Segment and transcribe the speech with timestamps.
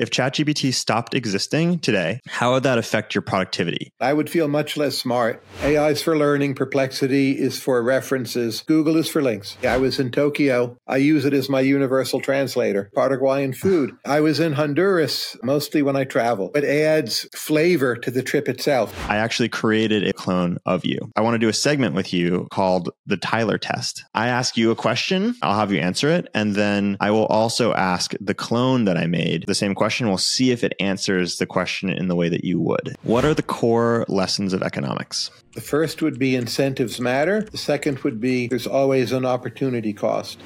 [0.00, 3.92] if ChatGPT stopped existing today, how would that affect your productivity?
[4.00, 5.42] I would feel much less smart.
[5.62, 9.58] AI is for learning, Perplexity is for references, Google is for links.
[9.62, 10.78] I was in Tokyo.
[10.88, 12.90] I use it as my universal translator.
[12.94, 13.94] Paraguayan food.
[14.06, 16.50] I was in Honduras mostly when I travel.
[16.54, 18.94] It adds flavor to the trip itself.
[19.10, 21.10] I actually created a clone of you.
[21.14, 24.02] I want to do a segment with you called the Tyler test.
[24.14, 27.74] I ask you a question, I'll have you answer it, and then I will also
[27.74, 29.89] ask the clone that I made the same question.
[29.98, 32.96] We'll see if it answers the question in the way that you would.
[33.02, 35.30] What are the core lessons of economics?
[35.54, 37.42] The first would be incentives matter.
[37.42, 40.38] The second would be there's always an opportunity cost.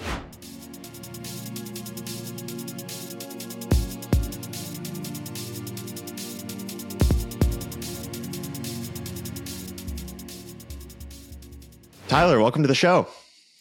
[12.08, 13.08] Tyler, welcome to the show.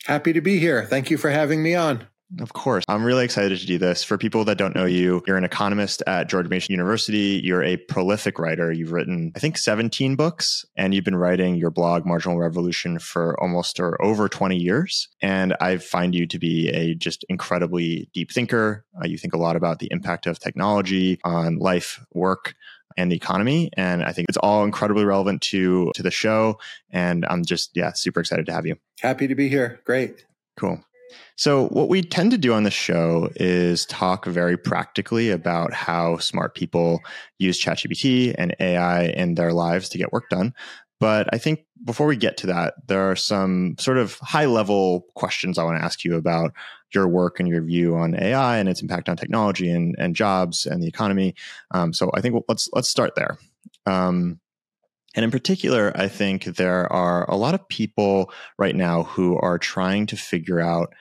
[0.06, 0.86] Happy to be here.
[0.86, 2.08] Thank you for having me on.
[2.40, 2.84] Of course.
[2.88, 4.04] I'm really excited to do this.
[4.04, 7.40] For people that don't know you, you're an economist at George Mason University.
[7.44, 8.72] You're a prolific writer.
[8.72, 13.40] You've written, I think, 17 books, and you've been writing your blog, Marginal Revolution, for
[13.42, 15.10] almost or over 20 years.
[15.22, 18.86] And I find you to be a just incredibly deep thinker.
[19.00, 22.56] Uh, you think a lot about the impact of technology on life, work,
[22.98, 23.70] and the economy.
[23.76, 26.60] And I think it's all incredibly relevant to to the show.
[26.92, 28.78] And I'm just yeah, super excited to have you.
[29.02, 29.82] Happy to be here.
[29.84, 30.26] Great.
[30.58, 30.84] Cool.
[31.36, 36.18] So, what we tend to do on the show is talk very practically about how
[36.18, 37.02] smart people
[37.40, 40.54] use ChatGPT and AI in their lives to get work done.
[41.00, 45.06] But I think before we get to that, there are some sort of high level
[45.16, 46.54] questions I want to ask you about
[46.94, 50.66] your work and your view on AI and its impact on technology and, and jobs
[50.66, 51.36] and the economy.
[51.72, 53.38] Um, so I think let's let's start there.
[53.86, 54.40] Um,
[55.16, 59.58] and in particular, I think there are a lot of people right now who are
[59.58, 60.94] trying to figure out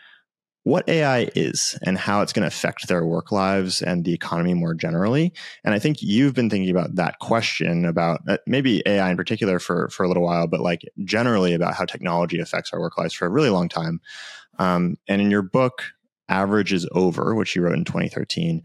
[0.65, 4.55] what AI is and how it's going to affect their work lives and the economy
[4.55, 5.33] more generally.
[5.65, 9.59] And I think you've been thinking about that question about uh, maybe AI in particular
[9.59, 13.15] for, for a little while, but like generally about how technology affects our work lives
[13.15, 14.01] for a really long time.
[14.59, 15.83] Um, and in your book,
[16.29, 18.63] Average is Over, which you wrote in 2013,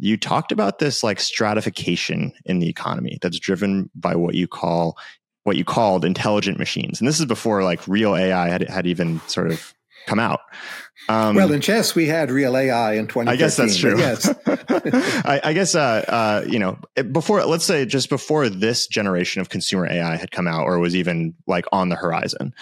[0.00, 4.96] you talked about this like stratification in the economy that's driven by what you call
[5.44, 7.00] what you called intelligent machines.
[7.00, 9.74] And this is before like real AI had, had even sort of
[10.06, 10.40] come out.
[11.08, 13.28] Um, well, in chess, we had real AI in 2013.
[13.28, 13.98] I guess that's true.
[13.98, 14.28] Yes.
[15.26, 16.78] I, I, guess, uh, uh, you know,
[17.10, 20.94] before, let's say just before this generation of consumer AI had come out or was
[20.94, 22.54] even like on the horizon.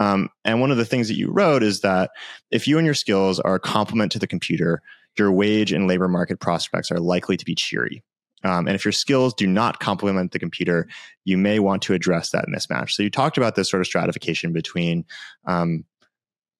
[0.00, 2.10] Um, and one of the things that you wrote is that
[2.50, 4.82] if you and your skills are a complement to the computer,
[5.18, 8.02] your wage and labor market prospects are likely to be cheery.
[8.44, 10.88] Um, and if your skills do not complement the computer,
[11.24, 12.90] you may want to address that mismatch.
[12.90, 15.04] So you talked about this sort of stratification between
[15.46, 15.84] um,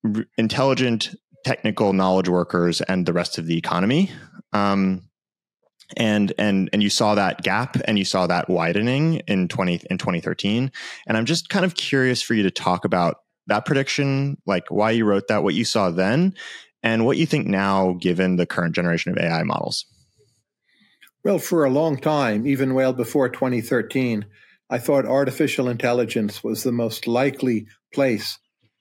[0.04, 1.14] r- intelligent,
[1.44, 4.10] technical knowledge workers and the rest of the economy.
[4.52, 5.08] Um,
[5.96, 9.96] and and and you saw that gap and you saw that widening in 20 in
[9.96, 10.70] 2013
[11.06, 14.90] and i'm just kind of curious for you to talk about that prediction like why
[14.90, 16.34] you wrote that what you saw then
[16.82, 19.86] and what you think now given the current generation of ai models
[21.24, 24.24] well for a long time even well before 2013
[24.70, 28.38] i thought artificial intelligence was the most likely place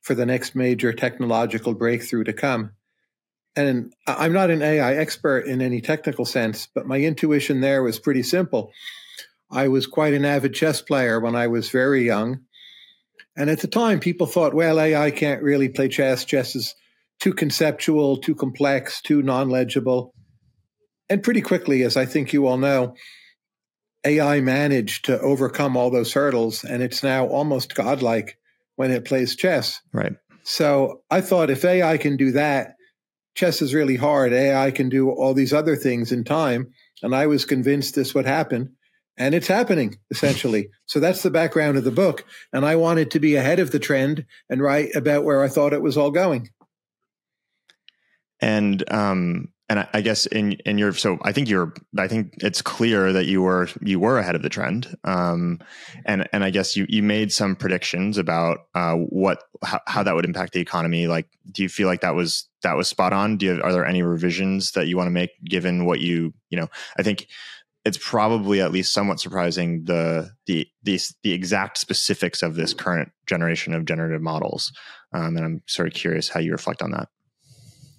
[0.08, 2.72] for the next major technological breakthrough to come.
[3.58, 8.00] And I'm not an AI expert in any technical sense, but my intuition there was
[8.00, 8.72] pretty simple.
[9.52, 12.40] I was quite an avid chess player when I was very young.
[13.36, 16.24] And at the time, people thought, well, AI can't really play chess.
[16.24, 16.74] Chess is
[17.20, 20.14] too conceptual, too complex, too non legible.
[21.10, 22.96] And pretty quickly, as I think you all know,
[24.06, 28.38] AI managed to overcome all those hurdles, and it's now almost godlike
[28.76, 29.82] when it plays chess.
[29.92, 30.14] Right.
[30.44, 32.76] So I thought if AI can do that,
[33.36, 34.32] chess is really hard.
[34.34, 36.72] AI can do all these other things in time.
[37.04, 38.76] And I was convinced this would happen.
[39.18, 40.70] And it's happening essentially.
[40.86, 42.24] so that's the background of the book.
[42.54, 45.74] And I wanted to be ahead of the trend and write about where I thought
[45.74, 46.50] it was all going.
[48.40, 52.36] And um, and I, I, guess in in your so I think you're I think
[52.38, 55.60] it's clear that you were you were ahead of the trend, um,
[56.06, 60.16] and and I guess you you made some predictions about uh, what how, how that
[60.16, 61.08] would impact the economy.
[61.08, 63.38] Like, do you feel like that was that was spot on?
[63.38, 66.58] Do you are there any revisions that you want to make given what you you
[66.58, 66.70] know?
[66.98, 67.28] I think
[67.84, 73.12] it's probably at least somewhat surprising the the the the exact specifics of this current
[73.26, 74.72] generation of generative models,
[75.14, 77.10] um, and I'm sort of curious how you reflect on that.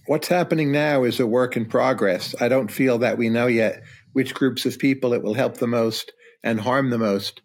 [0.09, 2.35] What's happening now is a work in progress.
[2.41, 3.83] I don't feel that we know yet
[4.15, 6.13] which groups of people it will help the most
[6.43, 7.43] and harm the most.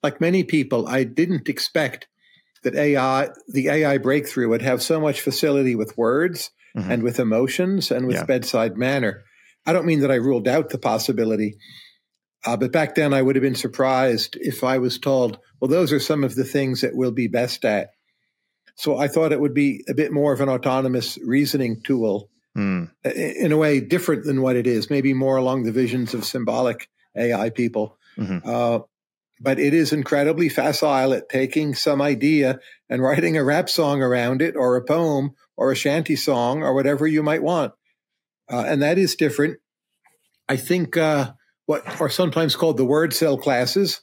[0.00, 2.06] Like many people, I didn't expect
[2.62, 6.88] that AI, the AI breakthrough would have so much facility with words mm-hmm.
[6.88, 8.24] and with emotions and with yeah.
[8.24, 9.24] bedside manner.
[9.66, 11.56] I don't mean that I ruled out the possibility,
[12.46, 15.92] uh, but back then I would have been surprised if I was told, well, those
[15.92, 17.88] are some of the things that we'll be best at.
[18.76, 22.90] So I thought it would be a bit more of an autonomous reasoning tool mm.
[23.04, 26.88] in a way different than what it is, maybe more along the visions of symbolic
[27.16, 27.96] AI people.
[28.18, 28.48] Mm-hmm.
[28.48, 28.80] Uh,
[29.40, 34.42] but it is incredibly facile at taking some idea and writing a rap song around
[34.42, 37.72] it or a poem or a shanty song or whatever you might want.
[38.50, 39.58] Uh, and that is different.
[40.48, 41.32] I think uh,
[41.66, 44.02] what are sometimes called the word cell classes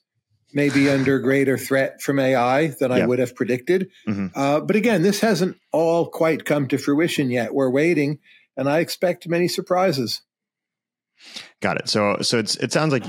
[0.54, 3.90] may be under greater threat from AI than I would have predicted.
[4.08, 4.28] Mm-hmm.
[4.36, 7.54] Uh, but again, this hasn't all quite come to fruition yet.
[7.54, 8.20] We're waiting,
[8.58, 10.22] and I expect many surprises.
[11.62, 11.90] Got it.
[11.90, 13.04] So so it's it sounds like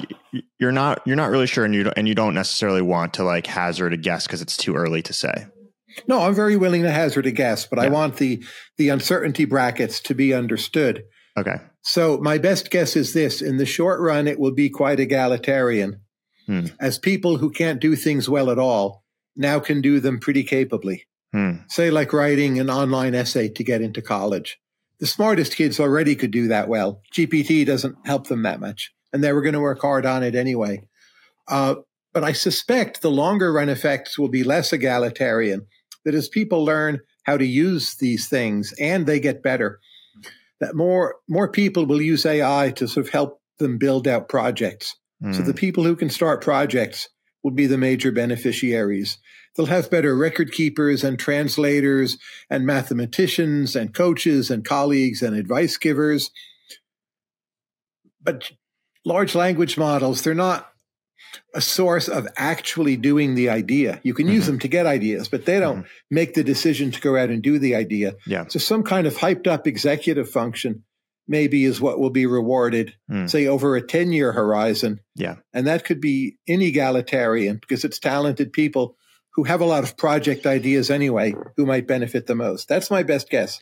[0.59, 3.25] you're not you're not really sure, and you don't, and you don't necessarily want to
[3.25, 5.47] like hazard a guess because it's too early to say.
[6.07, 7.87] No, I'm very willing to hazard a guess, but yeah.
[7.87, 8.45] I want the
[8.77, 11.05] the uncertainty brackets to be understood.
[11.37, 11.57] Okay.
[11.83, 16.02] So my best guess is this: in the short run, it will be quite egalitarian,
[16.47, 16.67] hmm.
[16.81, 19.05] as people who can't do things well at all
[19.37, 21.07] now can do them pretty capably.
[21.33, 21.57] Hmm.
[21.69, 24.59] Say, like writing an online essay to get into college
[25.03, 27.03] the smartest kids already could do that well.
[27.13, 30.37] GPT doesn't help them that much, and they were going to work hard on it
[30.37, 30.87] anyway.
[31.49, 31.75] Uh,
[32.13, 35.67] but I suspect the longer run effects will be less egalitarian.
[36.05, 39.81] That as people learn how to use these things and they get better,
[40.61, 44.95] that more more people will use AI to sort of help them build out projects.
[45.23, 45.35] Mm.
[45.35, 45.59] So the hmm.
[45.59, 47.09] people who can start projects
[47.43, 49.19] will be the major beneficiaries.
[49.57, 52.17] They'll have better record keepers and translators
[52.49, 56.31] and mathematicians and coaches and colleagues and advice givers.
[58.23, 58.51] But
[59.05, 60.69] large language models, they're not
[61.55, 64.01] a source of actually doing the idea.
[64.03, 64.35] You can mm-hmm.
[64.35, 66.15] use them to get ideas, but they don't mm-hmm.
[66.15, 68.17] make the decision to go out and do the idea.
[68.27, 68.47] Yeah.
[68.49, 70.85] So some kind of hyped up executive function
[71.33, 73.29] maybe is what will be rewarded, mm.
[73.29, 75.01] say over a 10 year horizon.
[75.17, 75.37] Yeah.
[75.53, 78.97] And that could be inegalitarian because it's talented people
[79.35, 82.69] who have a lot of project ideas anyway who might benefit the most.
[82.69, 83.61] That's my best guess.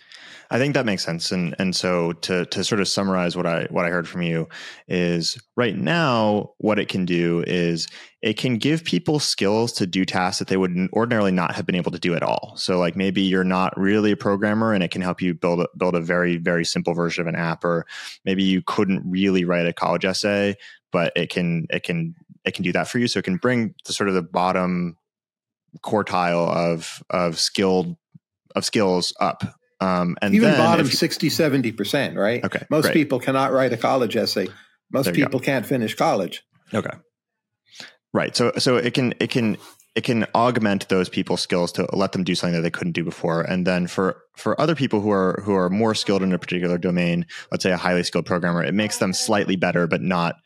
[0.52, 1.30] I think that makes sense.
[1.30, 4.48] And and so to to sort of summarize what I what I heard from you
[4.88, 7.86] is right now what it can do is
[8.20, 11.76] it can give people skills to do tasks that they would ordinarily not have been
[11.76, 12.54] able to do at all.
[12.56, 15.68] So like maybe you're not really a programmer and it can help you build a,
[15.76, 17.86] build a very very simple version of an app or
[18.24, 20.56] maybe you couldn't really write a college essay
[20.90, 23.72] but it can it can it can do that for you so it can bring
[23.86, 24.96] the sort of the bottom
[25.82, 27.96] quartile of of skilled
[28.54, 29.42] of skills up.
[29.80, 32.44] Um, and even bottom you, 60, 70 percent, right?
[32.44, 32.66] Okay.
[32.68, 32.94] Most great.
[32.94, 34.48] people cannot write a college essay.
[34.92, 36.42] Most people can't finish college.
[36.74, 36.96] Okay.
[38.12, 38.36] Right.
[38.36, 39.56] So so it can it can
[39.94, 43.04] it can augment those people's skills to let them do something that they couldn't do
[43.04, 43.42] before.
[43.42, 46.78] And then for for other people who are who are more skilled in a particular
[46.78, 50.36] domain, let's say a highly skilled programmer, it makes them slightly better, but not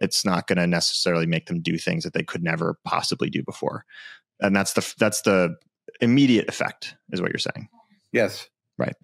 [0.00, 3.42] it's not going to necessarily make them do things that they could never possibly do
[3.42, 3.84] before
[4.40, 5.56] and that's the that's the
[6.00, 7.68] immediate effect is what you're saying.
[8.12, 8.48] Yes.
[8.76, 8.94] Right.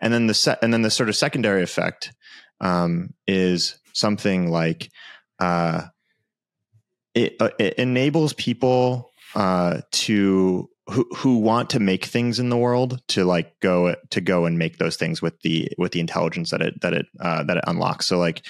[0.00, 2.12] And then the set and then the sort of secondary effect
[2.60, 4.90] um, is something like
[5.40, 5.86] uh,
[7.14, 12.56] it, uh, it enables people uh, to who who want to make things in the
[12.56, 16.50] world to like go to go and make those things with the with the intelligence
[16.50, 18.06] that it that it uh, that it unlocks.
[18.06, 18.44] So like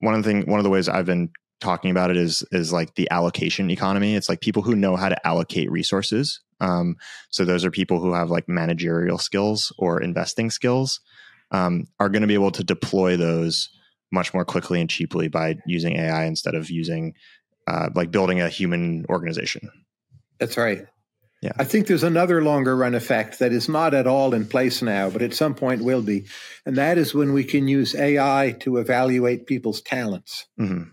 [0.00, 1.30] one of the thing one of the ways I've been
[1.62, 4.14] talking about it is is like the allocation economy.
[4.14, 6.40] It's like people who know how to allocate resources.
[6.60, 6.96] Um,
[7.30, 11.00] so those are people who have like managerial skills or investing skills
[11.50, 13.68] um, are going to be able to deploy those
[14.12, 17.14] much more quickly and cheaply by using AI instead of using
[17.66, 19.70] uh, like building a human organization.
[20.38, 20.86] That's right.
[21.42, 21.52] Yeah.
[21.58, 25.10] I think there's another longer run effect that is not at all in place now,
[25.10, 26.26] but at some point will be.
[26.64, 30.46] And that is when we can use AI to evaluate people's talents.
[30.60, 30.90] Mm-hmm.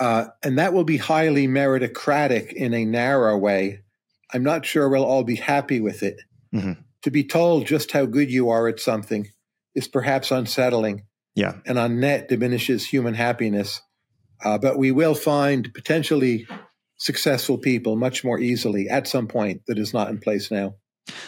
[0.00, 3.82] Uh, and that will be highly meritocratic in a narrow way.
[4.32, 6.20] I'm not sure we'll all be happy with it.
[6.54, 6.80] Mm-hmm.
[7.02, 9.28] To be told just how good you are at something
[9.74, 11.04] is perhaps unsettling.
[11.34, 11.56] Yeah.
[11.66, 13.82] And on net diminishes human happiness.
[14.42, 16.46] Uh, but we will find potentially
[16.96, 20.74] successful people much more easily at some point that is not in place now.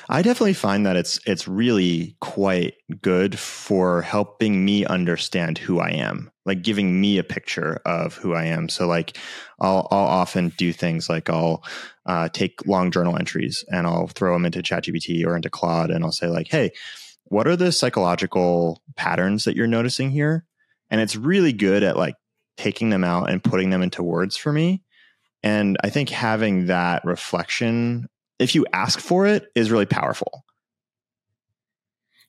[0.09, 5.91] I definitely find that it's it's really quite good for helping me understand who I
[5.91, 8.69] am, like giving me a picture of who I am.
[8.69, 9.17] So like
[9.61, 11.65] I'll I'll often do things like I'll
[12.07, 16.05] uh, take long journal entries and I'll throw them into ChatGPT or into Claude and
[16.05, 16.73] I'll say like, hey,
[17.25, 20.45] what are the psychological patterns that you're noticing here?
[20.91, 22.17] And it's really good at like
[22.57, 24.83] taking them out and putting them into words for me.
[25.43, 28.09] And I think having that reflection
[28.43, 30.45] if you ask for it, is really powerful.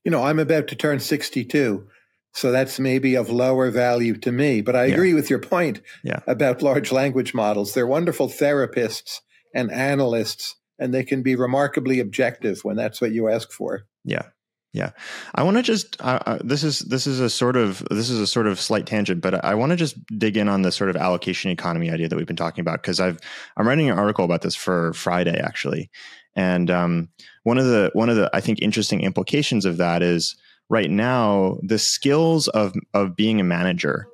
[0.03, 1.87] You know, I'm about to turn 62.
[2.33, 4.61] So that's maybe of lower value to me.
[4.61, 5.15] But I agree yeah.
[5.15, 6.19] with your point yeah.
[6.27, 7.73] about large language models.
[7.73, 9.19] They're wonderful therapists
[9.53, 13.85] and analysts, and they can be remarkably objective when that's what you ask for.
[14.03, 14.29] Yeah.
[14.73, 14.89] Yeah,
[15.35, 18.19] I want to just uh, uh, this is this is a sort of this is
[18.19, 20.89] a sort of slight tangent, but I want to just dig in on the sort
[20.89, 23.19] of allocation economy idea that we've been talking about because I've
[23.55, 25.91] I'm writing an article about this for Friday actually,
[26.35, 27.09] and um,
[27.43, 30.35] one of the one of the I think interesting implications of that is
[30.69, 34.07] right now the skills of of being a manager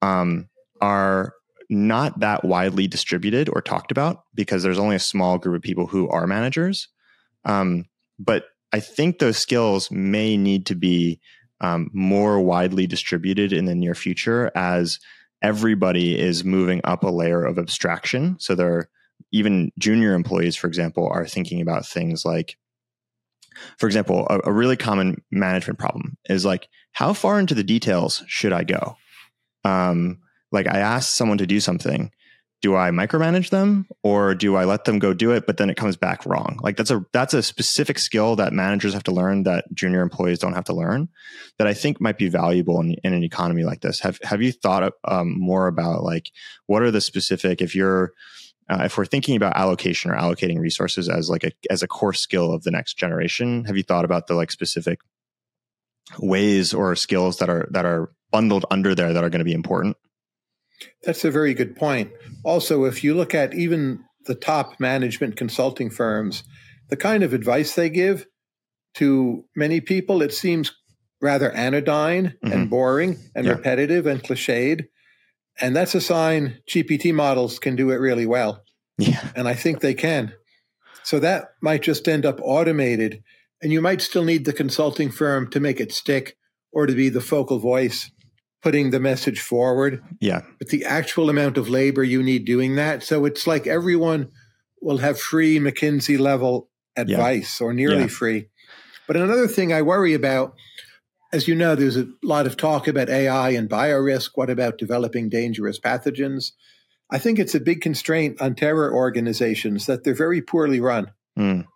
[0.00, 0.48] um,
[0.80, 1.34] are
[1.68, 5.86] not that widely distributed or talked about because there's only a small group of people
[5.86, 6.88] who are managers.
[7.44, 7.84] Um,
[8.18, 11.20] but I think those skills may need to be
[11.60, 14.98] um, more widely distributed in the near future as
[15.42, 18.36] everybody is moving up a layer of abstraction.
[18.38, 18.90] So there,
[19.32, 22.56] even junior employees, for example, are thinking about things like,
[23.78, 28.22] for example, a, a really common management problem is like, how far into the details
[28.26, 28.96] should I go?
[29.64, 30.18] Um,
[30.52, 32.10] like I asked someone to do something
[32.60, 35.76] do I micromanage them or do I let them go do it, but then it
[35.76, 36.58] comes back wrong?
[36.62, 40.40] Like that's a that's a specific skill that managers have to learn that junior employees
[40.40, 41.08] don't have to learn.
[41.58, 44.00] That I think might be valuable in, in an economy like this.
[44.00, 46.32] Have Have you thought um, more about like
[46.66, 48.12] what are the specific if you're
[48.68, 52.12] uh, if we're thinking about allocation or allocating resources as like a as a core
[52.12, 53.64] skill of the next generation?
[53.66, 54.98] Have you thought about the like specific
[56.18, 59.52] ways or skills that are that are bundled under there that are going to be
[59.52, 59.96] important?
[61.04, 62.10] That's a very good point.
[62.44, 66.44] Also, if you look at even the top management consulting firms,
[66.88, 68.26] the kind of advice they give
[68.94, 70.72] to many people, it seems
[71.20, 72.52] rather anodyne mm-hmm.
[72.52, 73.52] and boring and yeah.
[73.52, 74.86] repetitive and cliched.
[75.60, 78.62] And that's a sign GPT models can do it really well.
[78.96, 79.28] Yeah.
[79.34, 80.32] And I think they can.
[81.02, 83.22] So that might just end up automated.
[83.60, 86.36] And you might still need the consulting firm to make it stick
[86.72, 88.10] or to be the focal voice
[88.62, 90.02] putting the message forward.
[90.20, 90.42] Yeah.
[90.58, 93.02] But the actual amount of labor you need doing that.
[93.02, 94.30] So it's like everyone
[94.80, 97.66] will have free McKinsey level advice yeah.
[97.66, 98.06] or nearly yeah.
[98.08, 98.48] free.
[99.06, 100.54] But another thing I worry about,
[101.32, 104.30] as you know, there's a lot of talk about AI and biorisk.
[104.34, 106.52] What about developing dangerous pathogens?
[107.10, 111.12] I think it's a big constraint on terror organizations that they're very poorly run.
[111.38, 111.66] Mm.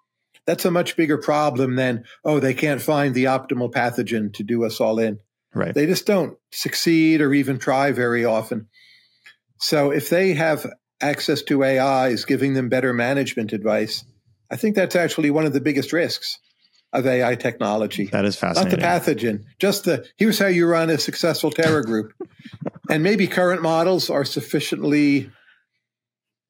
[0.46, 4.64] That's a much bigger problem than, oh, they can't find the optimal pathogen to do
[4.64, 5.20] us all in.
[5.54, 5.74] Right.
[5.74, 8.68] They just don't succeed or even try very often.
[9.58, 10.66] So if they have
[11.00, 14.04] access to AIs giving them better management advice,
[14.50, 16.38] I think that's actually one of the biggest risks
[16.92, 18.06] of AI technology.
[18.06, 18.80] That is fascinating.
[18.80, 22.12] Not the pathogen, just the here's how you run a successful terror group.
[22.90, 25.30] and maybe current models are sufficiently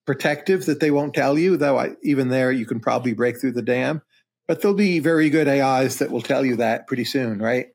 [0.04, 3.52] protective that they won't tell you, though I, even there you can probably break through
[3.52, 4.02] the dam.
[4.48, 7.66] But there'll be very good AIs that will tell you that pretty soon, right?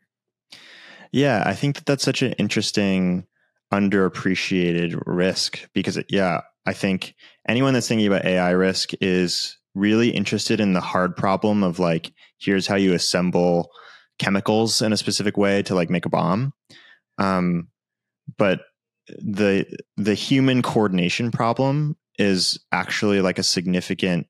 [1.12, 3.26] Yeah, I think that that's such an interesting
[3.74, 7.16] underappreciated risk because yeah, I think
[7.48, 12.12] anyone that's thinking about AI risk is really interested in the hard problem of like
[12.40, 13.70] here's how you assemble
[14.20, 16.54] chemicals in a specific way to like make a bomb.
[17.18, 17.70] Um,
[18.38, 18.62] but
[19.08, 24.28] the the human coordination problem is actually like a significant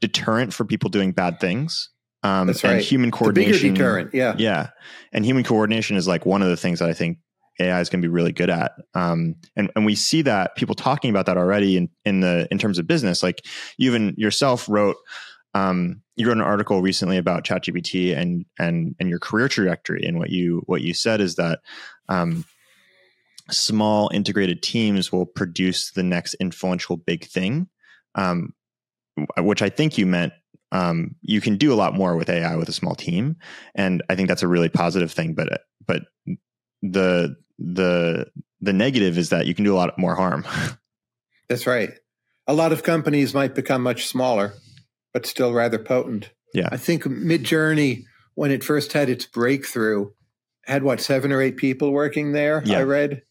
[0.00, 1.90] deterrent for people doing bad things
[2.22, 2.74] um, That's right.
[2.74, 3.52] And human coordination.
[3.52, 4.34] The bigger deterrent, yeah.
[4.38, 4.68] Yeah.
[5.12, 7.18] And human coordination is like one of the things that I think
[7.60, 8.72] AI is going to be really good at.
[8.94, 12.58] Um, and, and we see that people talking about that already in, in the, in
[12.58, 13.44] terms of business, like
[13.76, 14.96] you even yourself wrote,
[15.54, 20.04] um, you wrote an article recently about ChatGPT and, and, and your career trajectory.
[20.04, 21.60] And what you, what you said is that,
[22.08, 22.44] um,
[23.50, 27.68] small integrated teams will produce the next influential big thing.
[28.14, 28.54] Um,
[29.38, 30.32] which I think you meant
[30.72, 33.36] um, you can do a lot more with AI with a small team,
[33.74, 35.34] and I think that's a really positive thing.
[35.34, 36.02] But but
[36.82, 38.26] the the
[38.60, 40.44] the negative is that you can do a lot more harm.
[41.48, 41.90] That's right.
[42.46, 44.54] A lot of companies might become much smaller,
[45.14, 46.30] but still rather potent.
[46.52, 50.10] Yeah, I think Midjourney, when it first had its breakthrough,
[50.64, 52.62] had what seven or eight people working there.
[52.64, 52.78] Yeah.
[52.78, 53.22] I read.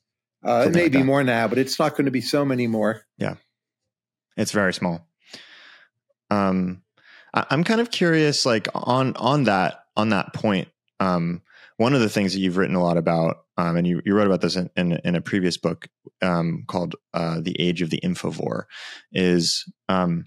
[0.44, 1.06] Uh, it may like be that.
[1.06, 3.02] more now, but it's not going to be so many more.
[3.18, 3.36] Yeah,
[4.36, 5.08] it's very small.
[6.30, 6.84] Um,
[7.34, 10.70] I'm kind of curious, like on on that on that point.
[11.00, 11.42] Um,
[11.78, 14.26] one of the things that you've written a lot about, um, and you, you wrote
[14.26, 15.88] about this in, in, in a previous book
[16.24, 18.64] um, called uh, "The Age of the Infovore,"
[19.12, 20.26] is um,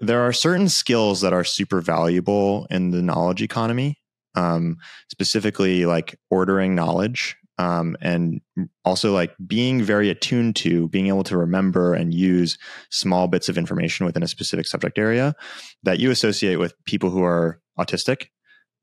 [0.00, 3.98] there are certain skills that are super valuable in the knowledge economy,
[4.34, 4.76] um,
[5.10, 8.40] specifically like ordering knowledge um, and
[8.86, 12.56] also like being very attuned to being able to remember and use
[12.88, 15.34] small bits of information within a specific subject area
[15.82, 18.28] that you associate with people who are autistic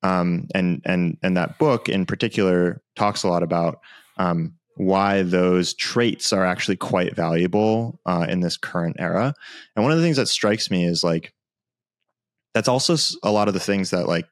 [0.04, 3.80] Um, and and and that book in particular talks a lot about
[4.18, 9.34] um, why those traits are actually quite valuable uh, in this current era.
[9.76, 11.34] And one of the things that strikes me is like
[12.54, 14.28] that's also a lot of the things that like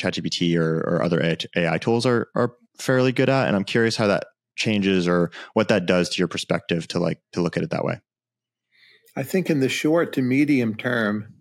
[0.00, 3.46] ChatGPT or, or other AI tools are are fairly good at.
[3.46, 4.26] And I'm curious how that
[4.56, 7.84] changes or what that does to your perspective to like to look at it that
[7.84, 8.00] way.
[9.16, 11.34] I think in the short to medium term,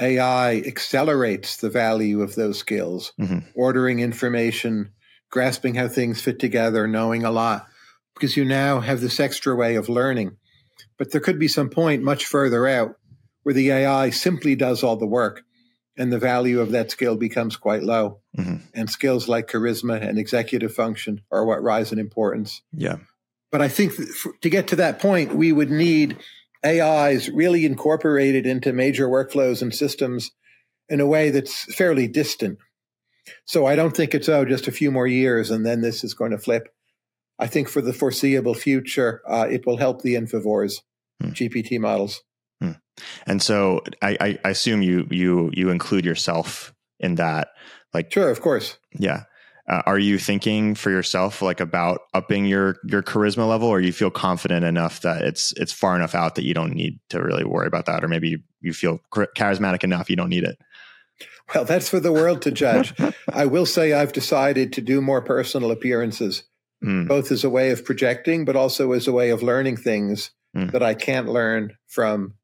[0.00, 3.38] AI accelerates the value of those skills, mm-hmm.
[3.54, 4.92] ordering information,
[5.30, 7.66] grasping how things fit together, knowing a lot,
[8.14, 10.36] because you now have this extra way of learning.
[10.96, 12.94] But there could be some point much further out
[13.42, 15.42] where the AI simply does all the work
[15.98, 18.20] and the value of that skill becomes quite low.
[18.38, 18.56] Mm-hmm.
[18.72, 22.62] And skills like charisma and executive function are what rise in importance.
[22.72, 22.98] Yeah.
[23.50, 23.94] But I think
[24.40, 26.18] to get to that point, we would need
[26.64, 30.30] AIs really incorporated into major workflows and systems
[30.88, 32.58] in a way that's fairly distant.
[33.44, 36.14] So I don't think it's, oh, just a few more years and then this is
[36.14, 36.68] going to flip.
[37.38, 40.80] I think for the foreseeable future, uh, it will help the Infovores
[41.20, 41.30] hmm.
[41.30, 42.22] GPT models.
[43.26, 47.48] And so I, I, assume you you you include yourself in that.
[47.94, 48.76] Like sure, of course.
[48.92, 49.24] Yeah.
[49.68, 53.92] Uh, are you thinking for yourself like about upping your your charisma level, or you
[53.92, 57.44] feel confident enough that it's it's far enough out that you don't need to really
[57.44, 60.58] worry about that, or maybe you, you feel charismatic enough you don't need it?
[61.54, 62.94] Well, that's for the world to judge.
[63.32, 66.44] I will say I've decided to do more personal appearances,
[66.84, 67.08] mm.
[67.08, 70.70] both as a way of projecting, but also as a way of learning things mm.
[70.72, 72.34] that I can't learn from,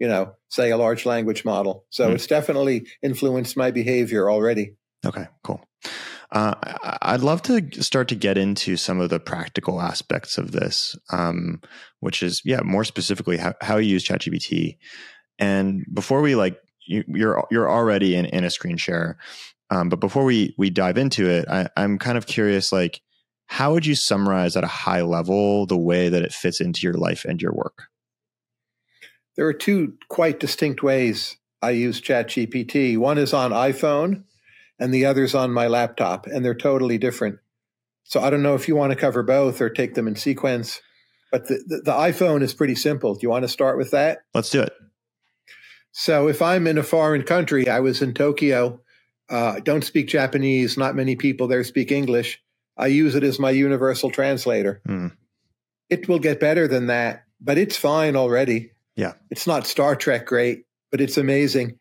[0.00, 1.84] you know, say a large language model.
[1.90, 2.14] So mm.
[2.14, 4.74] it's definitely influenced my behavior already.
[5.06, 5.62] Okay, cool.
[6.32, 6.54] Uh,
[7.02, 11.60] I'd love to start to get into some of the practical aspects of this, um,
[12.00, 14.78] which is, yeah, more specifically how, how you use ChatGPT.
[15.38, 19.18] And before we like, you, are you're, you're already in, in a screen share,
[19.70, 23.00] um, but before we we dive into it, I, I'm kind of curious, like,
[23.46, 26.94] how would you summarize at a high level the way that it fits into your
[26.94, 27.84] life and your work?
[29.36, 32.98] There are two quite distinct ways I use ChatGPT.
[32.98, 34.24] One is on iPhone,
[34.78, 37.38] and the other's on my laptop, and they're totally different.
[38.04, 40.80] So I don't know if you want to cover both or take them in sequence,
[41.30, 43.14] but the, the, the iPhone is pretty simple.
[43.14, 44.18] Do you want to start with that?
[44.34, 44.72] Let's do it.
[45.92, 48.80] So if I'm in a foreign country, I was in Tokyo,
[49.28, 52.42] uh, don't speak Japanese, not many people there speak English.
[52.76, 54.80] I use it as my universal translator.
[54.88, 55.12] Mm.
[55.88, 58.72] It will get better than that, but it's fine already.
[58.96, 59.14] Yeah.
[59.30, 61.78] It's not Star Trek great, but it's amazing.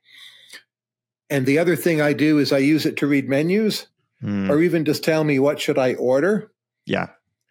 [1.29, 3.87] And the other thing I do is I use it to read menus
[4.23, 4.49] mm.
[4.49, 6.51] or even just tell me what should I order.
[6.85, 7.07] Yeah.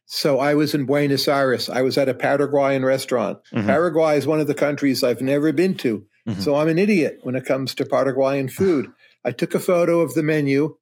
[0.06, 1.68] So I was in Buenos Aires.
[1.68, 3.38] I was at a Paraguayan restaurant.
[3.52, 3.66] Mm-hmm.
[3.66, 6.06] Paraguay is one of the countries I've never been to.
[6.26, 6.40] Mm-hmm.
[6.40, 8.90] So I'm an idiot when it comes to Paraguayan food.
[9.24, 10.76] I took a photo of the menu.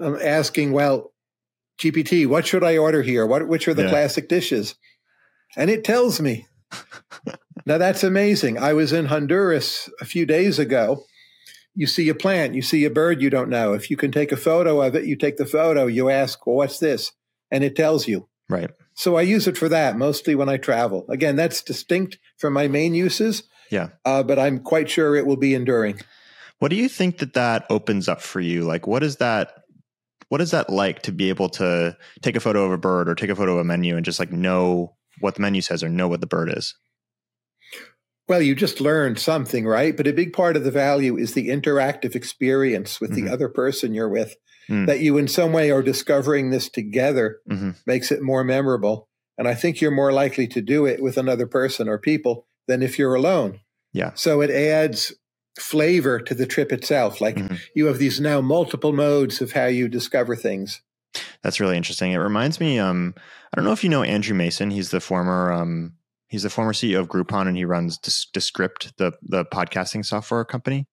[0.00, 1.12] I'm asking, well,
[1.78, 3.26] GPT, what should I order here?
[3.26, 3.90] What which are the yeah.
[3.90, 4.74] classic dishes?
[5.56, 6.46] And it tells me.
[7.66, 8.58] now that's amazing.
[8.58, 11.04] I was in Honduras a few days ago
[11.74, 13.72] you see a plant, you see a bird you don't know.
[13.72, 16.56] If you can take a photo of it, you take the photo, you ask, well,
[16.56, 17.12] what's this?
[17.50, 18.28] And it tells you.
[18.48, 18.70] Right.
[18.94, 21.06] So I use it for that mostly when I travel.
[21.08, 23.44] Again, that's distinct from my main uses.
[23.70, 23.88] Yeah.
[24.04, 26.00] Uh, but I'm quite sure it will be enduring.
[26.58, 28.62] What do you think that that opens up for you?
[28.62, 29.54] Like, what is that?
[30.28, 33.14] What is that like to be able to take a photo of a bird or
[33.14, 35.88] take a photo of a menu and just like know what the menu says or
[35.88, 36.74] know what the bird is?
[38.28, 39.96] Well, you just learned something, right?
[39.96, 43.26] But a big part of the value is the interactive experience with mm-hmm.
[43.26, 44.36] the other person you're with.
[44.70, 44.86] Mm.
[44.86, 47.70] That you, in some way, are discovering this together mm-hmm.
[47.84, 49.08] makes it more memorable.
[49.36, 52.80] And I think you're more likely to do it with another person or people than
[52.80, 53.60] if you're alone.
[53.92, 54.12] Yeah.
[54.14, 55.12] So it adds
[55.58, 57.20] flavor to the trip itself.
[57.20, 57.56] Like mm-hmm.
[57.74, 60.80] you have these now multiple modes of how you discover things.
[61.42, 62.12] That's really interesting.
[62.12, 63.14] It reminds me, um,
[63.52, 64.70] I don't know if you know Andrew Mason.
[64.70, 65.94] He's the former um,
[66.32, 70.86] He's the former CEO of Groupon, and he runs Descript, the the podcasting software company.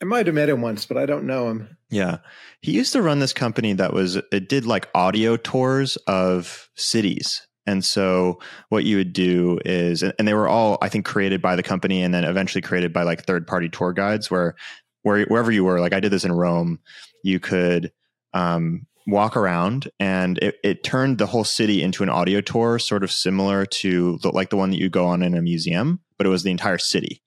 [0.00, 1.76] I might have met him once, but I don't know him.
[1.90, 2.18] Yeah,
[2.60, 7.44] he used to run this company that was it did like audio tours of cities.
[7.66, 11.56] And so what you would do is, and they were all, I think, created by
[11.56, 14.54] the company and then eventually created by like third party tour guides where,
[15.02, 16.78] where, wherever you were, like I did this in Rome,
[17.24, 17.90] you could,
[18.32, 23.04] um, walk around and it, it, turned the whole city into an audio tour sort
[23.04, 26.26] of similar to the, like the one that you go on in a museum but
[26.26, 27.22] it was the entire city.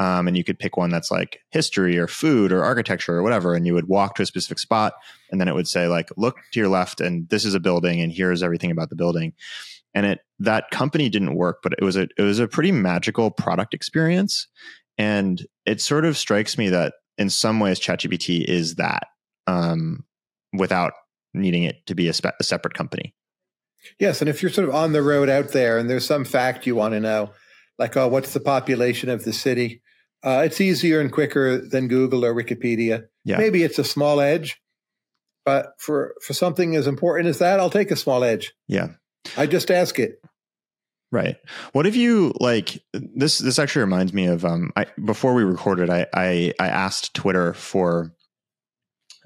[0.00, 3.54] Um, and you could pick one that's like history or food or architecture or whatever
[3.54, 4.94] and you would walk to a specific spot
[5.30, 8.00] and then it would say like look to your left and this is a building
[8.00, 9.34] and here's everything about the building.
[9.94, 13.30] And it that company didn't work but it was a it was a pretty magical
[13.30, 14.48] product experience
[14.98, 19.06] and it sort of strikes me that in some ways ChatGPT is that
[19.46, 20.04] um,
[20.52, 20.92] without
[21.34, 23.14] needing it to be a, spe- a separate company.
[23.98, 26.66] Yes, and if you're sort of on the road out there and there's some fact
[26.66, 27.32] you want to know,
[27.78, 29.82] like oh, what's the population of the city?
[30.22, 33.04] Uh, it's easier and quicker than Google or Wikipedia.
[33.24, 33.36] Yeah.
[33.36, 34.60] Maybe it's a small edge,
[35.44, 38.54] but for for something as important as that, I'll take a small edge.
[38.66, 38.88] Yeah.
[39.36, 40.18] I just ask it.
[41.12, 41.36] Right.
[41.72, 43.38] What if you like this?
[43.38, 44.72] This actually reminds me of um.
[44.76, 48.13] I before we recorded, I I, I asked Twitter for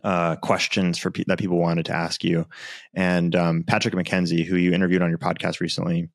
[0.04, 2.46] uh, questions for pe- that people wanted to ask you,
[2.94, 6.08] and um, Patrick McKenzie, who you interviewed on your podcast recently,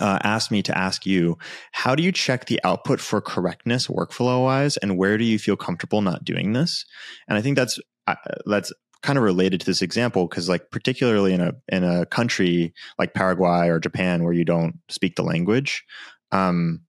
[0.00, 1.38] uh, asked me to ask you
[1.72, 5.56] how do you check the output for correctness workflow wise, and where do you feel
[5.56, 6.84] comfortable not doing this?
[7.28, 8.14] And I think that's uh,
[8.46, 12.72] that's kind of related to this example because like particularly in a in a country
[12.98, 15.84] like Paraguay or Japan where you don't speak the language
[16.32, 16.80] um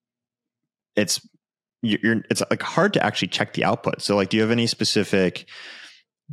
[0.96, 1.20] it's
[1.82, 4.68] you're it's like hard to actually check the output so like do you have any
[4.68, 5.48] specific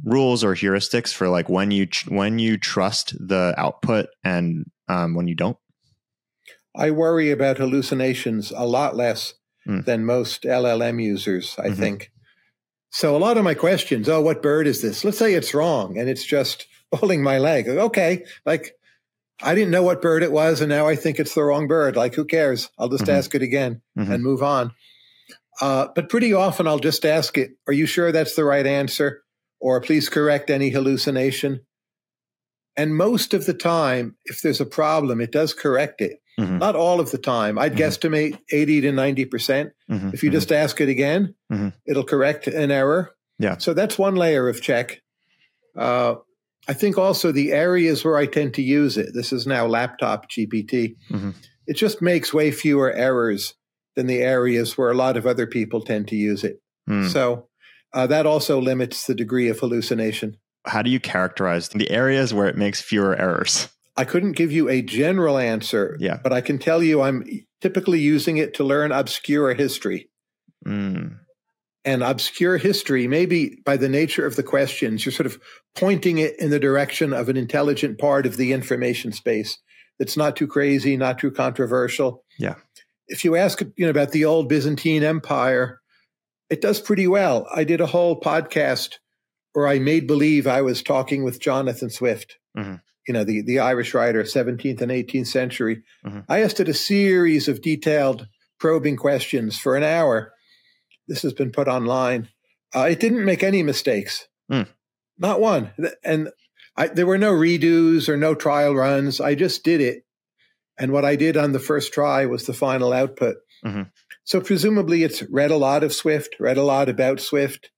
[0.04, 5.28] rules or heuristics for like when you when you trust the output and um, when
[5.28, 5.58] you don't
[6.74, 9.34] i worry about hallucinations a lot less
[9.68, 9.84] mm.
[9.84, 11.74] than most llm users i mm-hmm.
[11.74, 12.12] think
[12.92, 15.02] so a lot of my questions, oh, what bird is this?
[15.02, 17.66] Let's say it's wrong and it's just pulling my leg.
[17.68, 18.24] Okay.
[18.44, 18.76] Like
[19.42, 21.96] I didn't know what bird it was and now I think it's the wrong bird.
[21.96, 22.68] Like who cares?
[22.78, 23.16] I'll just mm-hmm.
[23.16, 24.12] ask it again mm-hmm.
[24.12, 24.72] and move on.
[25.60, 29.22] Uh, but pretty often I'll just ask it, are you sure that's the right answer?
[29.60, 31.60] Or please correct any hallucination.
[32.76, 36.18] And most of the time, if there's a problem, it does correct it.
[36.40, 36.58] Mm-hmm.
[36.58, 37.58] Not all of the time.
[37.58, 37.82] I'd mm-hmm.
[37.82, 39.30] guesstimate 80 to 90%.
[39.30, 40.10] percent mm-hmm.
[40.14, 40.64] If you just mm-hmm.
[40.64, 41.68] ask it again, mm-hmm.
[41.86, 43.10] it'll correct an error.
[43.38, 43.58] Yeah.
[43.58, 45.02] So that's one layer of check.
[45.76, 46.16] Uh,
[46.68, 50.30] I think also the areas where I tend to use it, this is now laptop
[50.30, 51.30] GPT, mm-hmm.
[51.66, 53.54] it just makes way fewer errors
[53.96, 56.60] than the areas where a lot of other people tend to use it.
[56.88, 57.10] Mm.
[57.10, 57.48] So
[57.92, 60.36] uh, that also limits the degree of hallucination.
[60.64, 63.68] How do you characterize the areas where it makes fewer errors?
[63.96, 66.18] I couldn't give you a general answer, yeah.
[66.22, 67.24] but I can tell you I'm
[67.60, 70.08] typically using it to learn obscure history.
[70.66, 71.18] Mm.
[71.84, 75.38] And obscure history, maybe by the nature of the questions, you're sort of
[75.74, 79.58] pointing it in the direction of an intelligent part of the information space
[79.98, 82.24] that's not too crazy, not too controversial.
[82.38, 82.54] Yeah.
[83.08, 85.80] If you ask you know, about the old Byzantine Empire,
[86.50, 87.46] it does pretty well.
[87.54, 88.98] I did a whole podcast
[89.52, 92.38] where I made believe I was talking with Jonathan Swift.
[92.56, 95.82] Mm-hmm you know, the, the Irish writer, 17th and 18th century.
[96.04, 96.20] Mm-hmm.
[96.28, 100.32] I asked it a series of detailed probing questions for an hour.
[101.08, 102.28] This has been put online.
[102.74, 104.68] Uh, it didn't make any mistakes, mm.
[105.18, 105.72] not one.
[106.04, 106.30] And
[106.76, 109.20] I, there were no redos or no trial runs.
[109.20, 110.04] I just did it.
[110.78, 113.36] And what I did on the first try was the final output.
[113.64, 113.82] Mm-hmm.
[114.24, 117.70] So presumably it's read a lot of Swift, read a lot about Swift,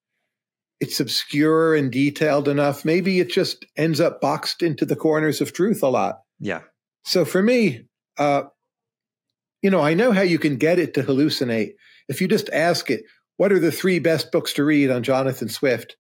[0.81, 2.85] it's obscure and detailed enough.
[2.85, 6.21] Maybe it just ends up boxed into the corners of truth a lot.
[6.41, 6.61] Yeah.
[7.05, 7.87] So for me,
[8.19, 8.45] uh,
[9.63, 11.73] you know, I know how you can get it to hallucinate.
[12.09, 13.05] If you just ask it,
[13.37, 15.97] what are the three best books to read on Jonathan Swift?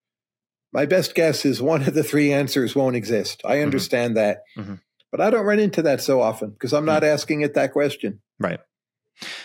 [0.72, 3.40] My best guess is one of the three answers won't exist.
[3.44, 3.64] I mm-hmm.
[3.64, 4.26] understand mm-hmm.
[4.26, 4.38] that.
[4.59, 4.74] Mm-hmm.
[5.14, 7.14] But I don't run into that so often because I'm not mm-hmm.
[7.14, 8.20] asking it that question.
[8.40, 8.59] Right.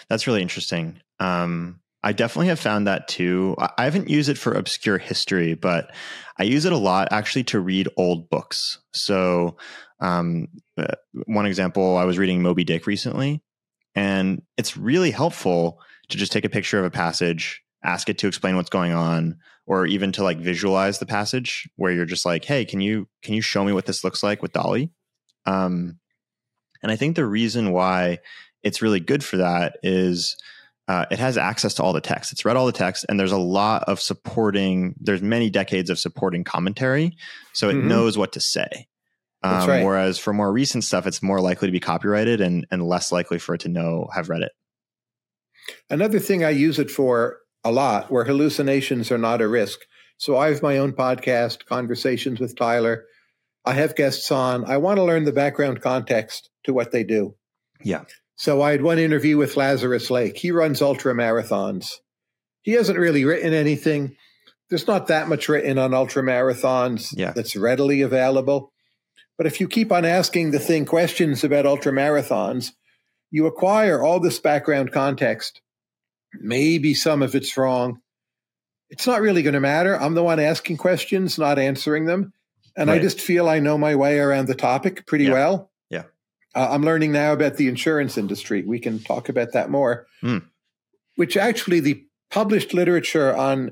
[0.09, 0.99] That's really interesting.
[1.19, 3.55] Um, I definitely have found that too.
[3.59, 5.93] I haven't used it for obscure history, but
[6.39, 8.79] I use it a lot actually to read old books.
[8.95, 9.57] So,
[9.99, 13.43] um, uh, one example, I was reading Moby Dick recently,
[13.93, 18.27] and it's really helpful to just take a picture of a passage, ask it to
[18.27, 22.43] explain what's going on, or even to like visualize the passage where you're just like,
[22.43, 24.89] hey, can you can you show me what this looks like with DALL-E?
[25.45, 25.99] Um,
[26.81, 28.19] and I think the reason why
[28.63, 30.37] it's really good for that is
[30.87, 32.31] uh, it has access to all the text.
[32.31, 34.95] It's read all the text, and there's a lot of supporting.
[34.99, 37.15] There's many decades of supporting commentary,
[37.53, 37.87] so it mm-hmm.
[37.87, 38.87] knows what to say.
[39.43, 39.85] Um, right.
[39.85, 43.39] Whereas for more recent stuff, it's more likely to be copyrighted and and less likely
[43.39, 44.51] for it to know have read it.
[45.89, 49.81] Another thing I use it for a lot, where hallucinations are not a risk.
[50.17, 53.05] So I have my own podcast, Conversations with Tyler.
[53.69, 54.65] I have guests on.
[54.65, 57.35] I want to learn the background context to what they do.
[57.83, 58.05] Yeah.
[58.35, 60.37] So I had one interview with Lazarus Lake.
[60.37, 61.91] He runs ultra marathons.
[62.63, 64.15] He hasn't really written anything.
[64.71, 67.31] There's not that much written on ultra marathons yeah.
[67.31, 68.71] that's readily available.
[69.37, 72.71] But if you keep on asking the thing questions about ultra marathons,
[73.29, 75.61] you acquire all this background context.
[76.33, 78.01] Maybe some of it's wrong.
[78.89, 79.93] It's not really going to matter.
[79.95, 82.33] I'm the one asking questions, not answering them.
[82.75, 82.99] And right.
[82.99, 85.33] I just feel I know my way around the topic pretty yeah.
[85.33, 85.71] well.
[86.55, 88.63] Uh, I'm learning now about the insurance industry.
[88.63, 90.07] We can talk about that more.
[90.23, 90.45] Mm.
[91.15, 93.71] Which actually, the published literature on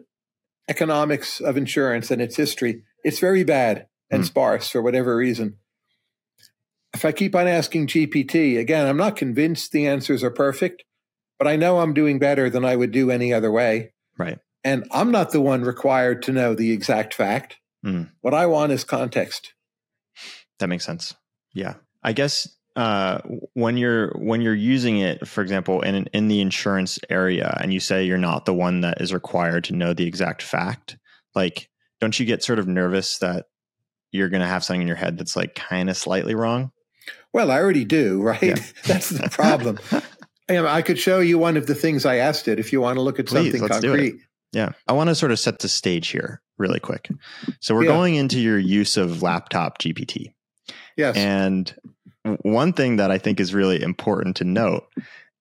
[0.67, 4.25] economics of insurance and its history, it's very bad and mm.
[4.25, 5.57] sparse for whatever reason.
[6.93, 10.83] If I keep on asking GPT, again, I'm not convinced the answers are perfect,
[11.37, 13.93] but I know I'm doing better than I would do any other way.
[14.17, 14.39] Right.
[14.63, 17.57] And I'm not the one required to know the exact fact.
[17.85, 18.11] Mm.
[18.21, 19.53] What I want is context.
[20.59, 21.15] That makes sense.
[21.53, 21.75] Yeah.
[22.03, 23.21] I guess uh,
[23.53, 27.79] when you're when you're using it, for example, in in the insurance area, and you
[27.79, 30.97] say you're not the one that is required to know the exact fact,
[31.33, 33.45] like, don't you get sort of nervous that
[34.11, 36.71] you're going to have something in your head that's like kind of slightly wrong?
[37.33, 38.41] Well, I already do, right?
[38.41, 38.55] Yeah.
[38.85, 39.79] that's the problem.
[40.49, 43.01] I could show you one of the things I asked it if you want to
[43.01, 44.15] look at Please, something concrete.
[44.53, 44.71] Yeah.
[44.87, 47.09] I want to sort of set the stage here really quick.
[47.59, 47.91] So we're yeah.
[47.91, 50.33] going into your use of laptop GPT.
[50.95, 51.15] Yes.
[51.15, 51.73] And
[52.41, 54.85] one thing that I think is really important to note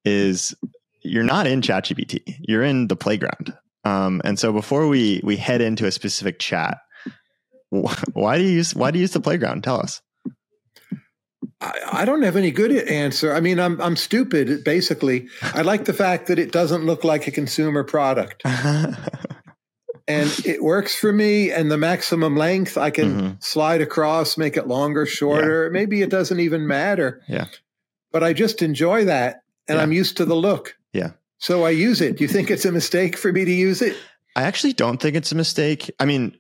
[0.04, 0.54] is
[1.02, 2.36] you're not in ChatGPT.
[2.40, 3.56] You're in the playground.
[3.84, 6.78] Um, and so before we we head into a specific chat,
[7.70, 9.64] why do you use why do you use the playground?
[9.64, 10.00] Tell us.
[11.60, 13.32] I, I don't have any good answer.
[13.32, 14.64] I mean, I'm I'm stupid.
[14.64, 18.42] Basically, I like the fact that it doesn't look like a consumer product.
[20.08, 21.50] and it works for me.
[21.50, 23.34] And the maximum length, I can mm-hmm.
[23.40, 25.64] slide across, make it longer, shorter.
[25.64, 25.70] Yeah.
[25.70, 27.22] Maybe it doesn't even matter.
[27.28, 27.46] Yeah.
[28.12, 29.42] But I just enjoy that.
[29.68, 29.82] And yeah.
[29.82, 30.76] I'm used to the look.
[30.92, 31.12] Yeah.
[31.38, 32.18] So I use it.
[32.18, 33.96] Do you think it's a mistake for me to use it?
[34.36, 35.90] I actually don't think it's a mistake.
[35.98, 36.38] I mean,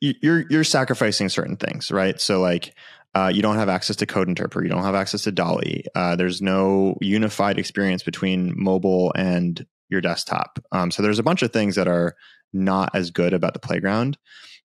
[0.00, 2.20] you're you're sacrificing certain things, right?
[2.20, 2.74] So like
[3.14, 4.64] uh, you don't have access to code interpreter.
[4.64, 5.84] You don't have access to DALL-E.
[5.94, 10.58] Uh, there's no unified experience between mobile and your desktop.
[10.72, 12.16] Um, so there's a bunch of things that are
[12.52, 14.16] not as good about the playground.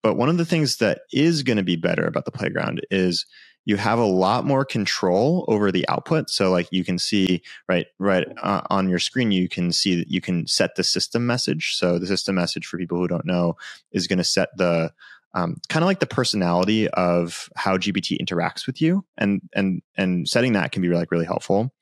[0.03, 3.26] But one of the things that is going to be better about the playground is
[3.66, 6.31] you have a lot more control over the output.
[6.31, 10.09] So like you can see right right uh, on your screen you can see that
[10.09, 11.74] you can set the system message.
[11.76, 13.57] So the system message for people who don't know
[13.92, 14.92] is going to set the
[15.35, 20.29] um, kind of like the personality of how GPT interacts with you, and and and
[20.29, 21.73] setting that can be like really helpful.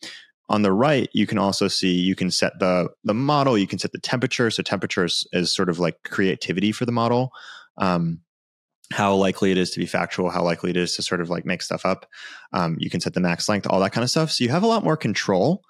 [0.50, 3.78] On the right, you can also see you can set the the model, you can
[3.78, 4.50] set the temperature.
[4.50, 7.30] So temperature is, is sort of like creativity for the model.
[7.76, 8.20] Um,
[8.92, 11.44] how likely it is to be factual, how likely it is to sort of like
[11.44, 12.06] make stuff up.
[12.52, 14.30] Um, you can set the max length, all that kind of stuff.
[14.30, 15.62] So you have a lot more control.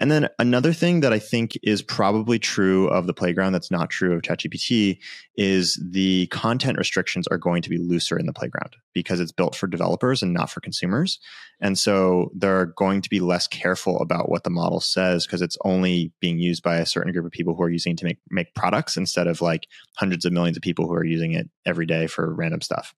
[0.00, 3.90] And then another thing that I think is probably true of the playground that's not
[3.90, 4.98] true of ChatGPT
[5.36, 9.54] is the content restrictions are going to be looser in the playground because it's built
[9.54, 11.20] for developers and not for consumers.
[11.60, 15.58] And so they're going to be less careful about what the model says because it's
[15.66, 18.18] only being used by a certain group of people who are using it to make
[18.30, 21.84] make products instead of like hundreds of millions of people who are using it every
[21.84, 22.94] day for random stuff.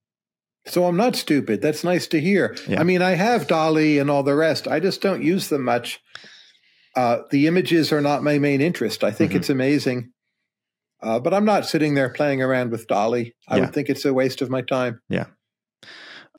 [0.66, 1.60] So I'm not stupid.
[1.60, 2.56] That's nice to hear.
[2.68, 2.78] Yeah.
[2.78, 4.68] I mean, I have DALL-E and all the rest.
[4.68, 6.00] I just don't use them much
[6.94, 9.04] uh, the images are not my main interest.
[9.04, 9.38] I think mm-hmm.
[9.38, 10.12] it's amazing.
[11.02, 13.34] Uh, but I'm not sitting there playing around with DALL-E.
[13.48, 13.62] I yeah.
[13.62, 15.00] would think it's a waste of my time.
[15.08, 15.26] Yeah.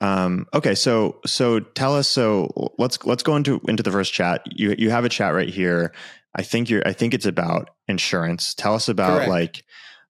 [0.00, 2.08] Um, okay, so so tell us.
[2.08, 4.42] So let's let's go into into the first chat.
[4.46, 5.94] You you have a chat right here.
[6.34, 6.82] I think you're.
[6.86, 8.54] I think it's about insurance.
[8.54, 9.30] Tell us about Correct.
[9.30, 9.64] like.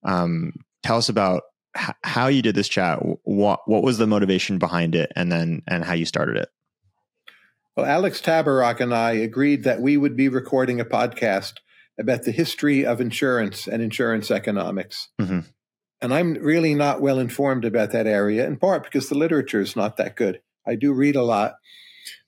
[0.04, 0.52] Um,
[0.82, 1.42] tell us about
[1.76, 3.00] h- how you did this chat.
[3.24, 6.48] What what was the motivation behind it, and then and how you started it.
[7.76, 11.54] Well, Alex Tabarrok and I agreed that we would be recording a podcast
[11.98, 15.08] about the history of insurance and insurance economics.
[15.20, 15.40] Mm-hmm.
[16.00, 19.74] And I'm really not well informed about that area, in part because the literature is
[19.74, 20.40] not that good.
[20.64, 21.54] I do read a lot.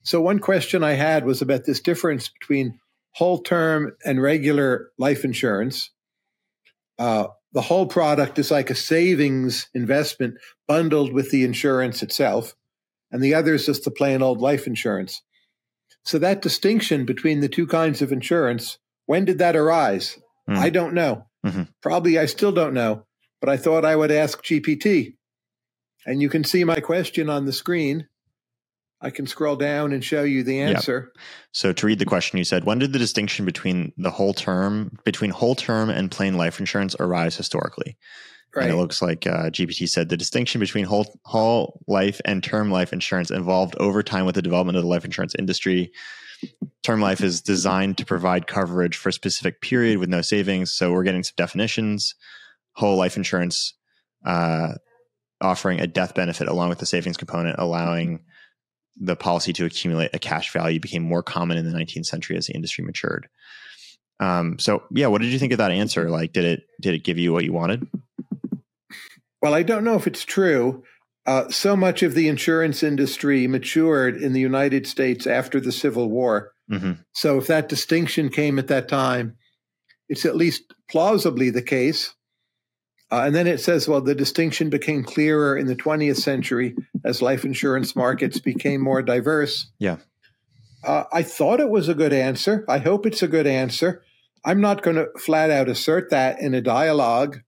[0.03, 2.79] So, one question I had was about this difference between
[3.11, 5.91] whole term and regular life insurance.
[6.99, 10.35] Uh, the whole product is like a savings investment
[10.67, 12.55] bundled with the insurance itself,
[13.11, 15.21] and the other is just the plain old life insurance.
[16.07, 20.17] So that distinction between the two kinds of insurance, when did that arise?
[20.49, 20.57] Mm.
[20.57, 21.27] I don't know.
[21.45, 21.63] Mm-hmm.
[21.81, 23.05] Probably I still don't know,
[23.41, 25.15] but I thought I would ask GPT.
[26.05, 28.07] And you can see my question on the screen.
[29.01, 31.11] I can scroll down and show you the answer.
[31.13, 31.23] Yep.
[31.51, 34.97] So to read the question, you said, when did the distinction between the whole term,
[35.03, 37.97] between whole term and plain life insurance arise historically?
[38.57, 38.63] Right.
[38.63, 42.71] And it looks like uh, GPT said the distinction between whole, whole life and term
[42.71, 45.91] life insurance evolved over time with the development of the life insurance industry.
[46.83, 50.73] Term life is designed to provide coverage for a specific period with no savings.
[50.73, 52.15] So we're getting some definitions.
[52.73, 53.75] Whole life insurance
[54.25, 54.73] uh,
[55.39, 58.23] offering a death benefit along with the savings component, allowing
[58.99, 62.47] the policy to accumulate a cash value became more common in the 19th century as
[62.47, 63.29] the industry matured.
[64.19, 66.09] Um, so yeah, what did you think of that answer?
[66.09, 67.87] Like, did it did it give you what you wanted?
[69.41, 70.83] Well, I don't know if it's true.
[71.25, 76.09] Uh, so much of the insurance industry matured in the United States after the Civil
[76.09, 76.53] War.
[76.71, 76.93] Mm-hmm.
[77.13, 79.35] So, if that distinction came at that time,
[80.09, 82.13] it's at least plausibly the case.
[83.11, 87.21] Uh, and then it says, well, the distinction became clearer in the 20th century as
[87.21, 89.71] life insurance markets became more diverse.
[89.79, 89.97] Yeah.
[90.83, 92.65] Uh, I thought it was a good answer.
[92.67, 94.03] I hope it's a good answer.
[94.45, 97.41] I'm not going to flat out assert that in a dialogue.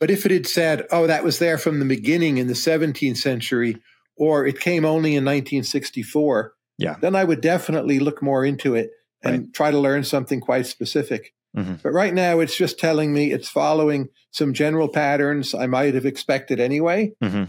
[0.00, 3.18] But if it had said, oh, that was there from the beginning in the 17th
[3.18, 3.76] century,
[4.16, 6.96] or it came only in 1964, yeah.
[7.00, 8.90] then I would definitely look more into it
[9.22, 9.52] and right.
[9.52, 11.34] try to learn something quite specific.
[11.56, 11.74] Mm-hmm.
[11.82, 16.06] But right now, it's just telling me it's following some general patterns I might have
[16.06, 17.12] expected anyway.
[17.22, 17.44] Mm-hmm.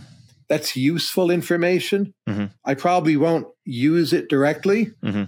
[0.49, 2.13] That's useful information.
[2.27, 2.45] Mm-hmm.
[2.65, 4.91] I probably won't use it directly.
[5.03, 5.23] Mm-hmm.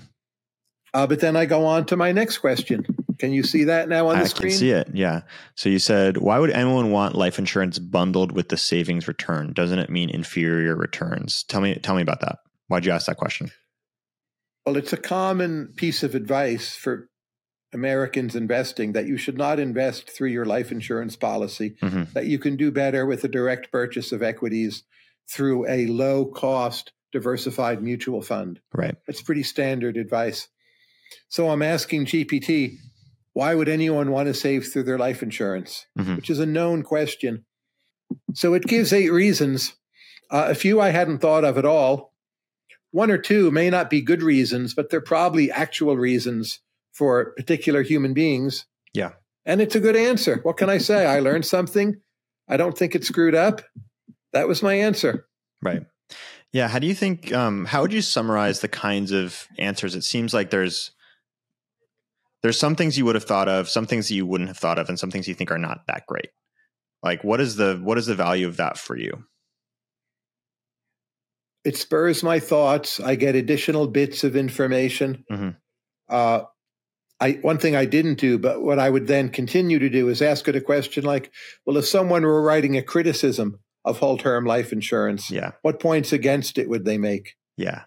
[0.93, 2.85] Uh, but then I go on to my next question.
[3.23, 4.47] Can you see that now on the screen?
[4.47, 4.89] I can see it.
[4.93, 5.21] Yeah.
[5.55, 9.53] So you said, why would anyone want life insurance bundled with the savings return?
[9.53, 11.45] Doesn't it mean inferior returns?
[11.45, 12.39] Tell me, tell me about that.
[12.67, 13.49] Why'd you ask that question?
[14.65, 17.07] Well, it's a common piece of advice for
[17.73, 22.11] Americans investing that you should not invest through your life insurance policy, mm-hmm.
[22.15, 24.83] that you can do better with a direct purchase of equities
[25.31, 28.59] through a low cost diversified mutual fund.
[28.73, 28.95] Right.
[29.07, 30.49] That's pretty standard advice.
[31.29, 32.79] So I'm asking GPT,
[33.33, 35.87] why would anyone want to save through their life insurance?
[35.97, 36.15] Mm-hmm.
[36.15, 37.45] Which is a known question.
[38.33, 39.73] So it gives eight reasons.
[40.29, 42.13] Uh, a few I hadn't thought of at all.
[42.91, 46.59] One or two may not be good reasons, but they're probably actual reasons
[46.91, 48.65] for particular human beings.
[48.93, 49.13] Yeah.
[49.45, 50.39] And it's a good answer.
[50.43, 51.07] What can I say?
[51.07, 51.99] I learned something.
[52.47, 53.61] I don't think it screwed up.
[54.31, 55.25] That was my answer.
[55.61, 55.85] Right.
[56.51, 56.67] Yeah.
[56.67, 59.95] How do you think, um, how would you summarize the kinds of answers?
[59.95, 60.91] It seems like there's,
[62.43, 64.77] there's some things you would have thought of, some things that you wouldn't have thought
[64.77, 66.29] of, and some things you think are not that great.
[67.01, 69.23] Like what is the, what is the value of that for you?
[71.63, 72.99] It spurs my thoughts.
[72.99, 75.23] I get additional bits of information.
[75.31, 75.49] Mm-hmm.
[76.09, 76.41] Uh,
[77.21, 80.21] I, one thing I didn't do, but what I would then continue to do is
[80.21, 81.31] ask it a question like,
[81.65, 85.51] well, if someone were writing a criticism of whole term life insurance, yeah.
[85.61, 87.35] what points against it would they make?
[87.55, 87.83] Yeah.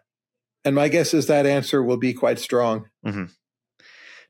[0.65, 2.87] And my guess is that answer will be quite strong.
[3.07, 3.25] Mm-hmm.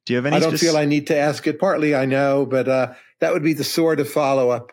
[0.07, 0.37] Do you have any?
[0.37, 1.59] I don't feel I need to ask it.
[1.59, 4.73] Partly I know, but uh, that would be the sort of follow up.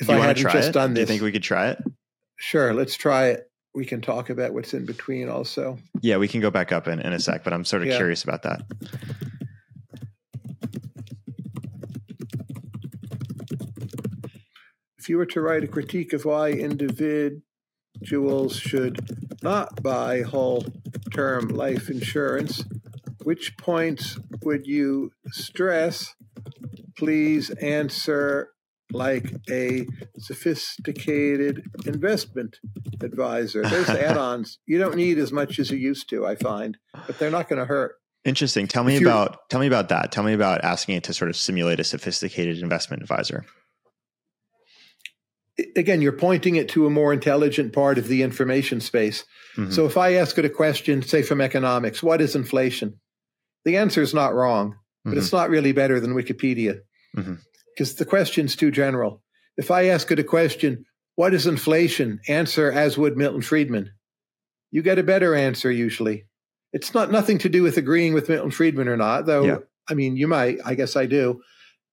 [0.00, 0.72] If you I hadn't just it?
[0.72, 1.82] done this, do you think we could try it?
[2.36, 5.78] Sure, let's try it we can talk about what's in between also.
[6.00, 7.96] Yeah, we can go back up in, in a sec, but I'm sort of yeah.
[7.96, 8.62] curious about that.
[14.98, 18.98] If you were to write a critique of why individuals should
[19.42, 20.64] not buy whole
[21.14, 22.64] term life insurance,
[23.28, 26.14] which points would you stress?
[26.96, 28.48] Please answer
[28.90, 29.86] like a
[30.16, 32.56] sophisticated investment
[33.02, 33.60] advisor.
[33.64, 37.30] Those add-ons you don't need as much as you used to, I find, but they're
[37.30, 37.96] not going to hurt.
[38.24, 38.66] Interesting.
[38.66, 40.10] Tell me about tell me about that.
[40.10, 43.44] Tell me about asking it to sort of simulate a sophisticated investment advisor.
[45.76, 49.26] Again, you're pointing it to a more intelligent part of the information space.
[49.58, 49.72] Mm-hmm.
[49.72, 52.98] So if I ask it a question, say from economics, what is inflation?
[53.68, 55.18] The answer is not wrong, but mm-hmm.
[55.18, 56.80] it's not really better than Wikipedia.
[57.16, 57.34] Mm-hmm
[57.78, 59.22] because the question's too general.
[59.56, 62.20] If I ask it a question, what is inflation?
[62.26, 63.92] Answer as would Milton Friedman.
[64.72, 66.24] You get a better answer usually.
[66.72, 69.44] It's not nothing to do with agreeing with Milton Friedman or not, though.
[69.44, 69.58] Yeah.
[69.88, 70.58] I mean, you might.
[70.64, 71.40] I guess I do.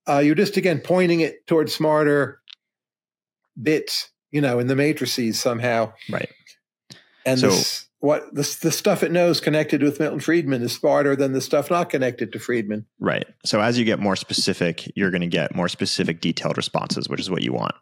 [0.08, 2.42] Uh, you're just again pointing it towards smarter
[3.62, 5.94] bits, you know, in the matrices somehow.
[6.10, 6.30] Right.
[7.26, 11.16] And so, this, what the, the stuff it knows connected with Milton Friedman is smarter
[11.16, 12.86] than the stuff not connected to Friedman.
[13.00, 13.26] Right.
[13.44, 17.20] So as you get more specific, you're going to get more specific, detailed responses, which
[17.20, 17.74] is what you want.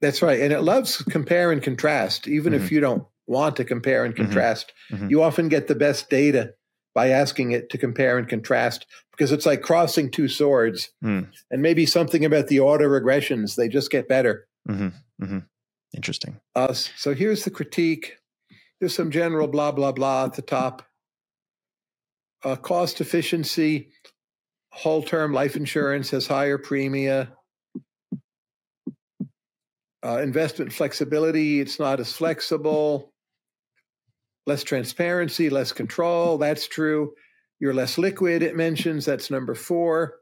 [0.00, 0.40] That's right.
[0.40, 2.64] And it loves compare and contrast, even mm-hmm.
[2.64, 4.24] if you don't want to compare and mm-hmm.
[4.24, 4.72] contrast.
[4.90, 5.10] Mm-hmm.
[5.10, 6.54] You often get the best data
[6.94, 10.88] by asking it to compare and contrast because it's like crossing two swords.
[11.04, 11.28] Mm.
[11.50, 14.48] And maybe something about the auto regressions, they just get better.
[14.66, 14.88] Mm-hmm.
[15.22, 15.38] Mm-hmm.
[15.94, 16.40] Interesting.
[16.56, 18.16] Uh, so here's the critique
[18.80, 20.82] there's some general blah, blah, blah at the top.
[22.42, 23.90] Uh, cost efficiency,
[24.72, 27.28] whole term life insurance has higher premia.
[30.02, 33.12] Uh, investment flexibility, it's not as flexible.
[34.46, 37.12] Less transparency, less control, that's true.
[37.58, 40.14] You're less liquid, it mentions, that's number four.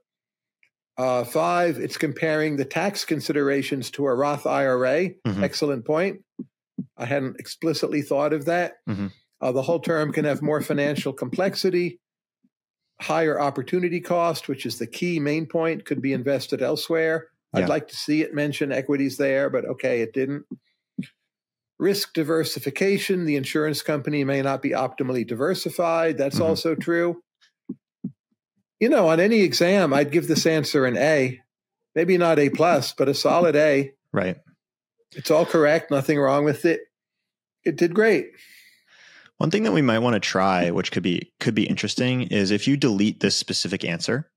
[0.96, 5.10] Uh, five, it's comparing the tax considerations to a Roth IRA.
[5.24, 5.44] Mm-hmm.
[5.44, 6.22] Excellent point.
[6.98, 8.76] I hadn't explicitly thought of that.
[8.88, 9.08] Mm-hmm.
[9.40, 12.00] Uh, the whole term can have more financial complexity,
[13.00, 17.28] higher opportunity cost, which is the key main point, could be invested elsewhere.
[17.54, 17.62] Yeah.
[17.62, 20.44] I'd like to see it mention equities there, but okay, it didn't.
[21.78, 26.18] Risk diversification, the insurance company may not be optimally diversified.
[26.18, 26.44] That's mm-hmm.
[26.44, 27.22] also true.
[28.80, 31.40] You know, on any exam, I'd give this answer an A
[31.98, 33.92] maybe not A plus, but a solid A.
[34.12, 34.36] Right.
[35.16, 35.90] It's all correct.
[35.90, 36.82] Nothing wrong with it.
[37.68, 38.30] It did great.
[39.36, 42.50] One thing that we might want to try, which could be could be interesting, is
[42.50, 44.30] if you delete this specific answer.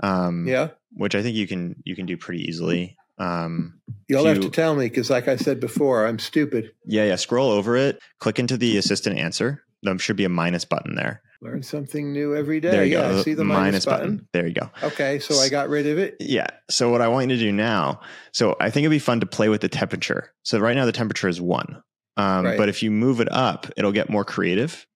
[0.00, 0.70] Um, Yeah.
[0.96, 2.96] Which I think you can you can do pretty easily.
[3.18, 6.72] Um, You'll if have to tell me because, like I said before, I'm stupid.
[6.84, 7.16] yeah, yeah.
[7.16, 8.00] Scroll over it.
[8.18, 9.62] Click into the assistant answer.
[9.82, 11.22] There should be a minus button there.
[11.40, 12.70] Learn something new every day.
[12.70, 13.22] There you yeah, go.
[13.22, 14.26] See the minus, button.
[14.32, 14.70] There you go.
[14.82, 16.16] Okay, so I got rid of it.
[16.18, 16.46] Yeah.
[16.70, 18.00] So what I want you to do now,
[18.32, 20.32] so I think it'd be fun to play with the temperature.
[20.42, 21.82] So right now the temperature is one.
[22.16, 22.56] Um, Right.
[22.58, 24.86] But if you move it up, it'll get more creative.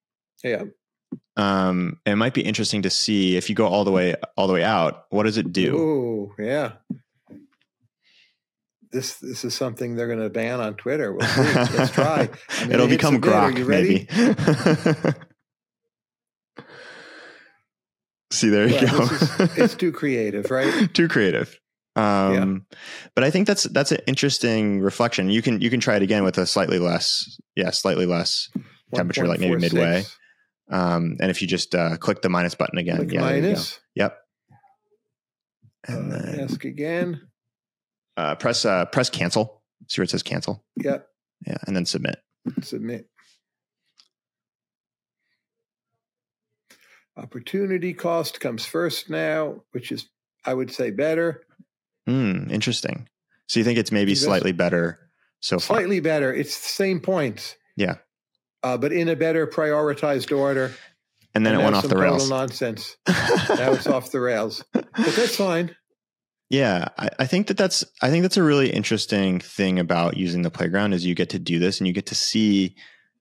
[0.45, 0.65] Yeah.
[1.37, 4.53] Um, it might be interesting to see if you go all the way all the
[4.53, 5.05] way out.
[5.11, 5.77] What does it do?
[5.77, 6.73] Ooh, yeah.
[8.91, 11.13] This this is something they're going to ban on Twitter.
[11.13, 11.27] We'll.
[11.27, 12.23] Let's try.
[12.23, 12.29] I'm
[12.61, 13.33] gonna It'll hit become submit.
[13.35, 14.07] Are you ready?
[14.11, 15.15] maybe.
[18.31, 19.15] see, there you Well, go.
[19.15, 20.89] is- it's too creative, right?
[20.95, 21.59] too creative.
[21.99, 22.67] Um,
[23.15, 25.31] but I think that's that's an interesting reflection.
[25.31, 28.49] You can you can try it again with a slightly less, yeah, slightly less
[28.95, 29.61] temperature, like maybe 1.46.
[29.61, 30.05] midway.
[30.71, 33.43] Um, and if you just uh, click the minus button again, Click yeah, there you
[33.43, 33.47] go.
[33.49, 33.81] minus.
[33.95, 34.19] Yep.
[35.89, 37.21] Uh, then ask again.
[38.17, 39.63] uh, press uh, press cancel.
[39.89, 40.65] See where it says cancel.
[40.77, 41.07] Yep.
[41.47, 42.17] Yeah, and then submit.
[42.63, 43.09] Submit.
[47.17, 50.09] Opportunity cost comes first now, which is,
[50.45, 51.43] I would say, better.
[52.09, 53.09] Hmm, interesting.
[53.49, 54.99] So you think it's maybe slightly better
[55.41, 55.77] so far?
[55.79, 56.33] Slightly better.
[56.33, 57.55] It's the same points.
[57.77, 57.97] Yeah.
[58.63, 60.73] Uh, but in a better prioritized order.
[61.35, 62.31] And then And it went off the total rails.
[62.31, 62.97] nonsense.
[63.09, 64.65] Now it's off the rails.
[64.73, 65.77] But that's fine.
[66.51, 70.43] Yeah, I, I think that that's I think that's a really interesting thing about using
[70.43, 72.75] the playground is you get to do this and you get to see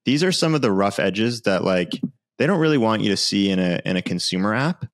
[0.06, 1.90] these are some of the rough edges that like
[2.38, 4.86] they don't really want you to see in a in a consumer app,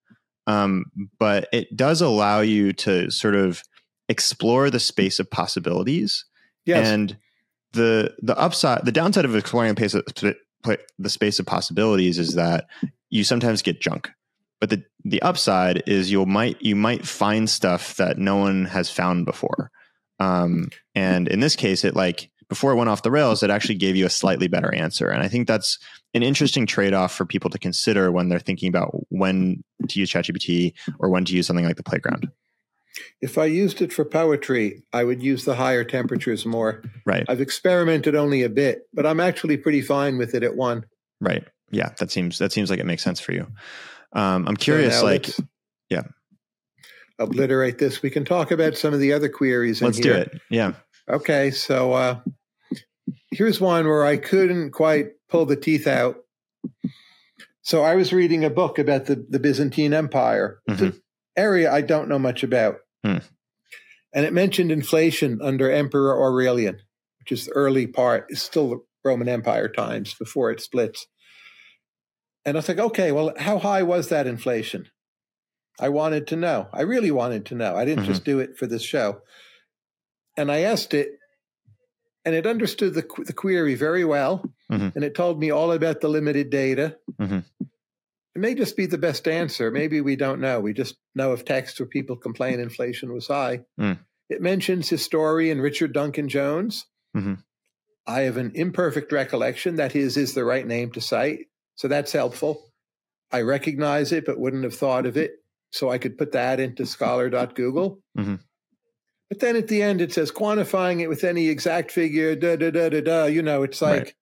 [0.47, 0.85] um,
[1.19, 3.61] but it does allow you to sort of
[4.09, 6.25] explore the space of possibilities
[6.65, 6.87] Yes.
[6.87, 7.17] and
[7.73, 9.95] the the upside the downside of exploring the pace
[10.97, 12.67] the space of possibilities is that
[13.09, 14.09] you sometimes get junk
[14.61, 18.89] but the the upside is you might you might find stuff that no one has
[18.89, 19.69] found before.
[20.19, 23.75] Um, and in this case it like before it went off the rails it actually
[23.75, 25.09] gave you a slightly better answer.
[25.09, 25.79] And i think that's
[26.13, 30.73] an interesting trade-off for people to consider when they're thinking about when to use ChatGPT
[30.99, 32.31] or when to use something like the playground
[33.21, 36.83] if I used it for poetry, I would use the higher temperatures more.
[37.05, 40.85] right I've experimented only a bit, but I'm actually pretty fine with it at one.
[41.21, 43.47] right yeah that seems that seems like it makes sense for you
[44.13, 45.29] um, i'm curious now like
[45.89, 46.03] yeah.
[47.19, 48.01] Obliterate this.
[48.01, 50.13] We can talk about some of the other queries in let's here.
[50.13, 50.73] do it yeah
[51.09, 52.19] Okay, so uh,
[53.31, 56.17] here's one where I couldn't quite pull the teeth out.
[57.61, 60.59] So I was reading a book about the, the Byzantine Empire.
[60.67, 61.01] An
[61.35, 62.77] area I don't know much about.
[63.03, 63.17] Hmm.
[64.13, 66.79] And it mentioned inflation under Emperor Aurelian,
[67.19, 71.07] which is the early part, it's still the Roman Empire times before it splits.
[72.45, 74.87] And I was like, okay, well, how high was that inflation?
[75.79, 76.67] I wanted to know.
[76.71, 77.75] I really wanted to know.
[77.75, 78.07] I didn't Mhm.
[78.07, 79.21] just do it for this show.
[80.37, 81.09] And I asked it,
[82.25, 84.43] and it understood the, qu- the query very well.
[84.71, 84.95] Mhm.
[84.95, 86.97] And it told me all about the limited data.
[87.19, 87.43] Mhm.
[88.35, 89.69] It may just be the best answer.
[89.69, 90.59] Maybe we don't know.
[90.59, 93.61] We just know of texts where people complain inflation was high.
[93.79, 93.99] Mm.
[94.29, 96.85] It mentions historian Richard Duncan Jones.
[97.15, 97.43] Mhm.
[98.07, 101.47] I have an imperfect recollection that his is the right name to cite.
[101.75, 102.71] So that's helpful.
[103.31, 105.35] I recognize it, but wouldn't have thought of it.
[105.71, 107.99] So I could put that into scholar.google.
[108.17, 108.39] Mhm.
[109.29, 112.69] But then at the end, it says quantifying it with any exact figure, da da
[112.71, 113.25] da da da.
[113.25, 114.13] You know, it's like Right.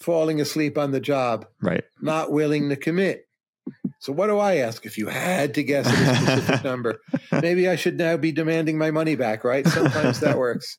[0.00, 3.26] falling asleep on the job, right not willing to commit.
[4.04, 4.84] So what do I ask?
[4.84, 7.00] If you had to guess at a specific number,
[7.40, 9.66] maybe I should now be demanding my money back, right?
[9.66, 10.76] Sometimes that works.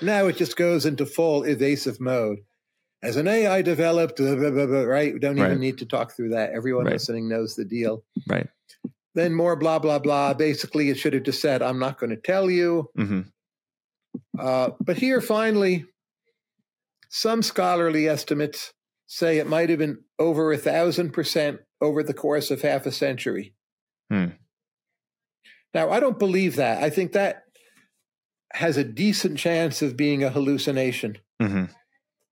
[0.00, 2.38] Now it just goes into full evasive mode.
[3.02, 5.12] As an AI developed, blah, blah, blah, right?
[5.12, 5.58] We don't even Right.
[5.58, 6.52] need to talk through that.
[6.52, 6.92] Everyone Right.
[6.92, 8.04] listening knows the deal.
[8.28, 8.46] right
[9.16, 10.34] Then more blah, blah, blah.
[10.34, 12.90] Basically, it should have just said, I'm not going to tell you.
[12.94, 13.22] hmm
[14.38, 15.84] Uh, but here, finally,
[17.08, 18.72] some scholarly estimates
[19.06, 22.92] say it might have been over a thousand percent over the course of half a
[22.92, 23.54] century.
[24.10, 24.26] Hmm.
[25.74, 26.82] Now, I don't believe that.
[26.82, 27.44] I think that
[28.52, 31.18] has a decent chance of being a hallucination.
[31.40, 31.64] hmm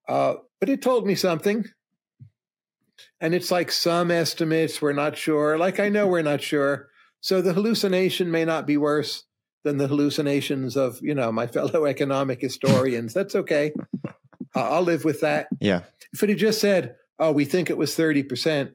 [0.09, 1.65] Uh, but it told me something.
[3.21, 5.59] And it's like some estimates, we're not sure.
[5.59, 6.89] Like I know we're not sure.
[7.21, 9.25] So the hallucination may not be worse
[9.65, 13.13] than the hallucinations of, you know, my fellow economic historians.
[13.15, 13.73] That's okay.
[14.55, 15.49] Uh, I'll live with that.
[15.61, 15.83] yeah
[16.15, 18.73] If it had just said, oh, we think it was 30%,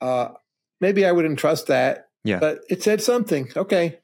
[0.00, 0.28] uh,
[0.80, 2.08] maybe I wouldn't trust that.
[2.24, 2.38] Yeah.
[2.38, 3.48] But it said something.
[3.56, 3.98] Okay.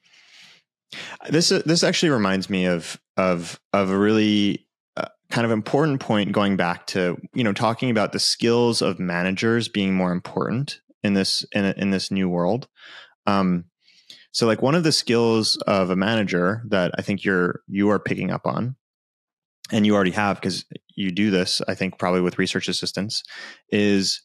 [1.29, 6.31] This this actually reminds me of of of a really uh, kind of important point
[6.31, 11.13] going back to you know talking about the skills of managers being more important in
[11.13, 12.67] this in in this new world.
[13.25, 13.65] Um,
[14.31, 17.99] so like one of the skills of a manager that I think you're you are
[17.99, 18.75] picking up on
[19.71, 20.63] and you already have because
[20.95, 23.23] you do this I think probably with research assistants
[23.71, 24.21] is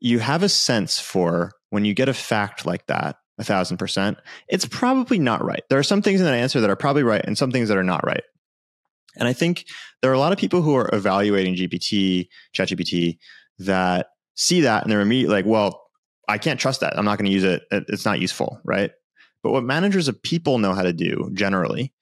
[0.00, 4.18] you have a sense for when you get a fact like that a thousand percent
[4.48, 7.24] it's probably not right there are some things in that answer that are probably right
[7.24, 8.22] and some things that are not right
[9.16, 9.66] and I think
[10.02, 13.18] there are a lot of people who are evaluating GPT, ChatGPT,
[13.58, 15.82] that see that and they're immediately like, well,
[16.28, 16.98] I can't trust that.
[16.98, 17.62] I'm not going to use it.
[17.70, 18.90] It's not useful, right?
[19.42, 21.92] But what managers of people know how to do generally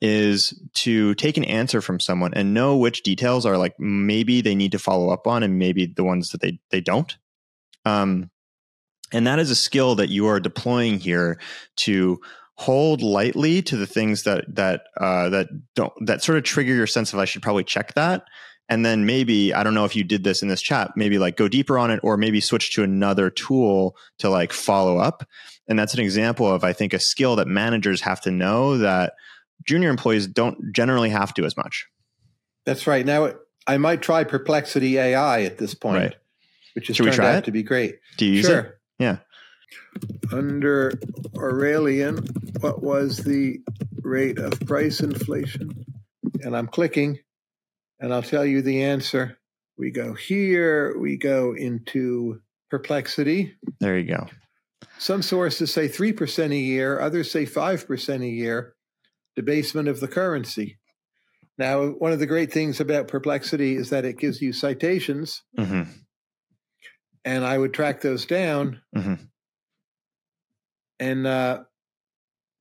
[0.00, 4.54] is to take an answer from someone and know which details are like maybe they
[4.54, 7.16] need to follow up on and maybe the ones that they they don't.
[7.84, 8.30] Um,
[9.12, 11.40] and that is a skill that you are deploying here
[11.76, 12.20] to
[12.58, 16.86] hold lightly to the things that that uh, that don't that sort of trigger your
[16.86, 18.24] sense of I should probably check that.
[18.70, 21.38] And then maybe i don't know if you did this in this chat maybe like
[21.38, 25.26] go deeper on it or maybe switch to another tool to like follow up.
[25.68, 29.14] And that's an example of i think a skill that managers have to know that
[29.64, 31.86] junior employees don't generally have to as much.
[32.66, 33.06] That's right.
[33.06, 33.32] Now
[33.66, 35.96] i might try perplexity ai at this point.
[35.96, 36.16] Right.
[36.78, 37.44] Which has Should turned out it?
[37.44, 38.58] to be great do you use sure.
[38.58, 39.18] it yeah
[40.32, 40.92] under
[41.36, 42.26] aurelian
[42.60, 43.60] what was the
[44.02, 45.84] rate of price inflation
[46.42, 47.18] and i'm clicking
[48.00, 49.38] and I'll tell you the answer.
[49.76, 53.54] We go here, we go into perplexity.
[53.80, 54.26] There you go.
[54.98, 58.74] Some sources say 3% a year, others say 5% a year,
[59.36, 60.78] debasement of the currency.
[61.56, 65.90] Now, one of the great things about perplexity is that it gives you citations, mm-hmm.
[67.28, 68.80] And I would track those down.
[68.96, 69.14] Mm-hmm.
[70.98, 71.64] And uh,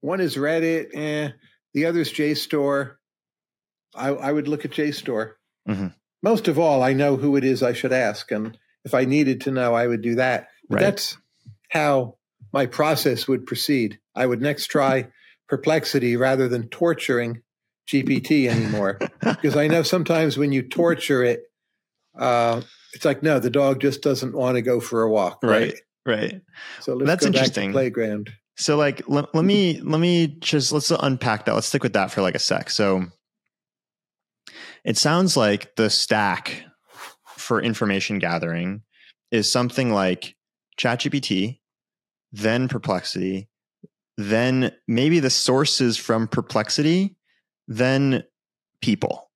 [0.01, 1.31] one is Reddit, eh,
[1.73, 2.95] the other is JSTOR.
[3.95, 5.31] I, I would look at JSTOR.
[5.69, 5.87] Mm-hmm.
[6.21, 8.29] Most of all, I know who it is I should ask.
[8.29, 10.49] And if I needed to know, I would do that.
[10.69, 10.81] Right.
[10.81, 11.17] That's
[11.69, 12.17] how
[12.51, 13.99] my process would proceed.
[14.15, 15.07] I would next try
[15.47, 17.41] perplexity rather than torturing
[17.89, 18.99] GPT anymore.
[19.21, 21.43] because I know sometimes when you torture it,
[22.19, 22.61] uh,
[22.97, 25.39] it's like, no, the dog just doesn't want to go for a walk.
[25.43, 25.75] Right.
[26.05, 26.33] Right.
[26.33, 26.41] right.
[26.81, 27.69] So let's That's go interesting.
[27.69, 28.31] back to playground.
[28.57, 31.53] So like let, let me let me just let's unpack that.
[31.53, 32.71] Let's stick with that for like a sec.
[32.71, 33.05] So
[34.83, 36.63] it sounds like the stack
[37.37, 38.81] for information gathering
[39.29, 40.35] is something like
[40.79, 41.59] ChatGPT,
[42.31, 43.47] then Perplexity,
[44.17, 47.15] then maybe the sources from Perplexity,
[47.67, 48.23] then
[48.81, 49.29] people.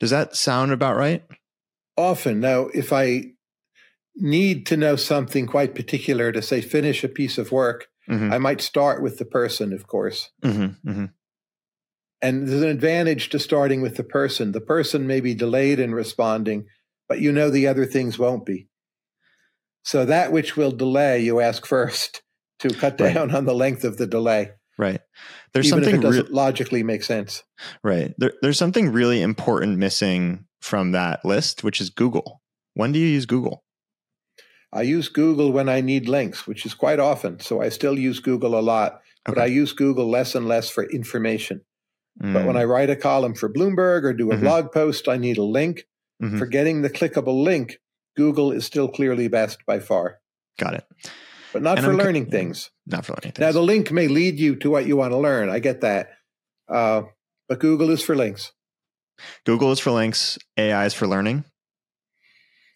[0.00, 1.22] Does that sound about right?
[1.96, 2.40] Often.
[2.40, 3.32] Now, if I
[4.16, 8.32] need to know something quite particular to say finish a piece of work, mm-hmm.
[8.32, 10.30] I might start with the person, of course.
[10.42, 11.04] Mm-hmm, mm-hmm.
[12.20, 14.52] And there's an advantage to starting with the person.
[14.52, 16.66] The person may be delayed in responding,
[17.08, 18.68] but you know the other things won't be.
[19.84, 22.22] So that which will delay, you ask first
[22.60, 23.34] to cut down right.
[23.34, 24.52] on the length of the delay.
[24.78, 25.00] Right.
[25.52, 27.42] There's Even something if it doesn't re- logically make sense.
[27.82, 28.14] Right.
[28.18, 32.40] There, there's something really important missing from that list, which is Google.
[32.74, 33.64] When do you use Google?
[34.72, 37.40] I use Google when I need links, which is quite often.
[37.40, 40.84] So I still use Google a lot, but I use Google less and less for
[40.84, 41.60] information.
[42.22, 42.32] Mm.
[42.32, 42.68] But when I mm.
[42.68, 44.44] write a column for Bloomberg or do a mm-hmm.
[44.44, 45.84] blog post, I need a link.
[46.22, 46.38] Mm-hmm.
[46.38, 47.78] For getting the clickable link,
[48.16, 50.20] Google is still clearly best by far.
[50.58, 50.84] Got it.
[51.52, 52.70] But not and for I'm, learning things.
[52.86, 53.40] Not for learning things.
[53.40, 55.50] Now, the link may lead you to what you want to learn.
[55.50, 56.10] I get that.
[56.68, 57.02] Uh,
[57.48, 58.52] but Google is for links.
[59.44, 60.38] Google is for links.
[60.56, 61.44] AI is for learning.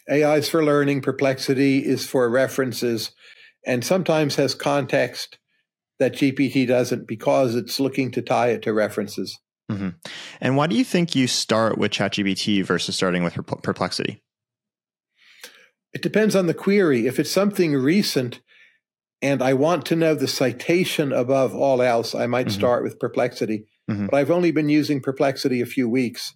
[0.09, 1.03] AI is for learning.
[1.03, 3.13] Perplexity is for references
[3.67, 5.39] and sometimes has context
[5.99, 9.39] that GPT doesn't because it's looking to tie it to references.
[9.71, 9.89] Mm-hmm.
[10.41, 14.23] And why do you think you start with ChatGPT versus starting with Perplexity?
[15.93, 17.07] It depends on the query.
[17.07, 18.41] If it's something recent
[19.23, 22.59] and I want to know the citation above all else, I might mm-hmm.
[22.59, 23.67] start with Perplexity.
[23.91, 24.07] Mm-hmm.
[24.07, 26.35] But I've only been using Perplexity a few weeks.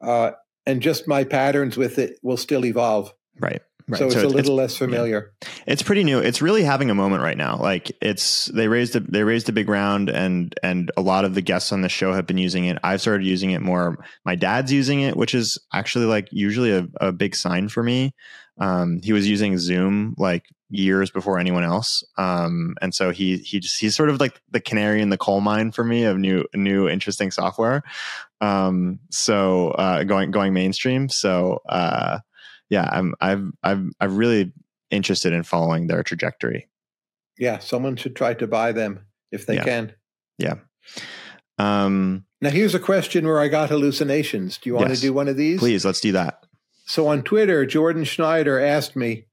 [0.00, 0.32] Uh,
[0.66, 3.12] and just my patterns with it will still evolve.
[3.40, 3.62] Right.
[3.88, 3.98] Right.
[3.98, 5.32] So it's so a little it's, less familiar.
[5.42, 5.48] Yeah.
[5.68, 6.18] It's pretty new.
[6.18, 7.56] It's really having a moment right now.
[7.56, 11.34] Like it's they raised a they raised a big round and and a lot of
[11.36, 12.78] the guests on the show have been using it.
[12.82, 14.04] I've started using it more.
[14.24, 18.12] My dad's using it, which is actually like usually a, a big sign for me.
[18.58, 22.02] Um, he was using Zoom like years before anyone else.
[22.16, 25.40] Um, and so he he just he's sort of like the canary in the coal
[25.40, 27.82] mine for me of new new interesting software.
[28.40, 31.08] Um, so uh, going going mainstream.
[31.08, 32.18] So uh,
[32.68, 34.52] yeah, I'm I've I'm I'm really
[34.90, 36.68] interested in following their trajectory.
[37.38, 39.64] Yeah, someone should try to buy them if they yeah.
[39.64, 39.92] can.
[40.38, 40.54] Yeah.
[41.58, 44.58] Um, now, here's a question where I got hallucinations.
[44.58, 45.00] Do you want Yes.
[45.00, 45.58] to do one of these?
[45.58, 46.44] please, let's do that.
[46.86, 49.26] So on Twitter, Jordan Schneider asked me,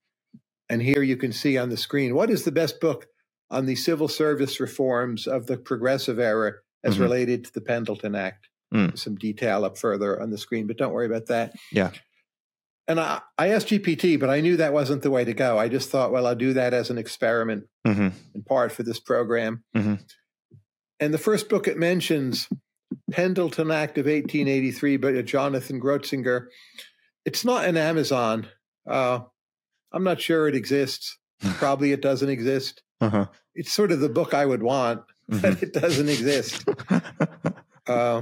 [0.69, 3.07] and here you can see on the screen, what is the best book
[3.51, 6.53] on the civil service reforms of the progressive era
[6.83, 7.01] as Mhm.
[7.01, 8.47] related to the Pendleton Act?
[8.73, 8.97] Mm.
[8.97, 11.53] Some detail up further on the screen, but don't worry about that.
[11.71, 11.91] Yeah.
[12.87, 15.57] And I, I asked GPT, but I knew that wasn't the way to go.
[15.57, 18.99] I just thought, well, I'll do that as an experiment hmm in part for this
[18.99, 19.63] program.
[19.75, 19.99] Mhm.
[20.99, 22.47] And the first book it mentions,
[23.11, 26.47] Pendleton Act of 1883 by Jonathan Grotzinger.
[27.25, 28.47] It's not an Amazon.
[28.87, 29.21] Uh,
[29.93, 31.17] I'm not sure it exists.
[31.55, 32.81] Probably it doesn't exist.
[33.01, 33.27] Uh-huh.
[33.55, 35.41] It's sort of the book I would want, Mhm.
[35.41, 36.65] but it doesn't exist.
[37.85, 38.21] Uh,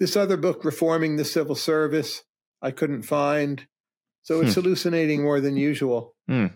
[0.00, 2.24] this other book, Reforming the Civil Service,
[2.60, 3.64] I couldn't find.
[4.22, 6.16] So it's hallucinating more than usual.
[6.28, 6.46] Hmm.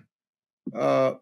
[0.75, 1.13] Uh,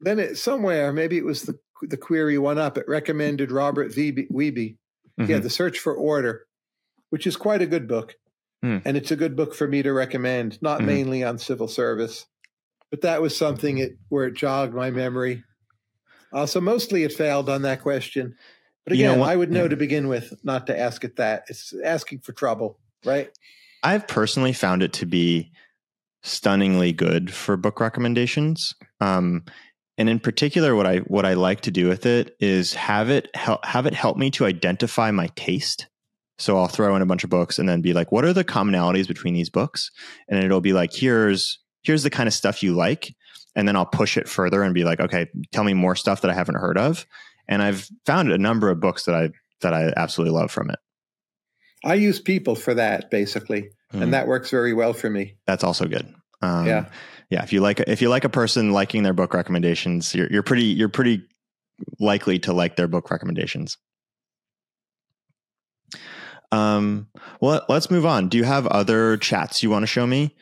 [0.00, 2.76] then it somewhere, maybe it was the the query one up.
[2.76, 4.28] It recommended Robert Wiebe.
[4.32, 4.76] Wiebe.
[5.16, 5.38] Yeah.
[5.38, 6.46] The Search for Order,
[7.10, 8.16] which is quite a good book,
[8.62, 8.78] Hmm.
[8.84, 10.60] and it's a good book for me to recommend.
[10.60, 10.86] Not Mhm.
[10.86, 12.26] mainly on civil service,
[12.90, 15.44] but that was something it, where it jogged my memory.
[16.32, 18.34] Uh, so mostly it failed on that question.
[18.84, 19.68] But You know again, I would know yeah.
[19.68, 21.44] to begin with not to ask it that.
[21.48, 23.30] It's asking for trouble, right?
[23.82, 25.52] I've personally found it to be
[26.22, 28.74] stunningly good for book recommendations.
[29.00, 29.44] Um,
[29.96, 33.34] and in particular, what I what I like to do with it is have it
[33.34, 35.86] help have it help me to identify my taste.
[36.40, 38.44] So I'll throw in a bunch of books and then be like, what are the
[38.44, 39.90] commonalities between these books?
[40.28, 43.14] And it'll be like, here's here's the kind of stuff you like.
[43.56, 46.30] And then I'll push it further and be like, okay, tell me more stuff that
[46.30, 47.04] I haven't heard of.
[47.48, 49.30] And I've found a number of books that I
[49.60, 50.78] that I absolutely love from it.
[51.84, 54.02] I use people for that basically, Mhm.
[54.02, 55.36] and that works very well for me.
[55.46, 56.06] that's also good.
[56.42, 56.86] Um, Yeah.
[57.30, 57.42] yeah.
[57.42, 60.64] If you like, if you like a person liking their book recommendations, you're, you're pretty,
[60.64, 61.22] you're pretty
[61.98, 63.76] likely to like their book recommendations.
[66.52, 67.08] Um,
[67.40, 68.28] well, let's move on.
[68.28, 70.34] Do you have other chats you want to show me?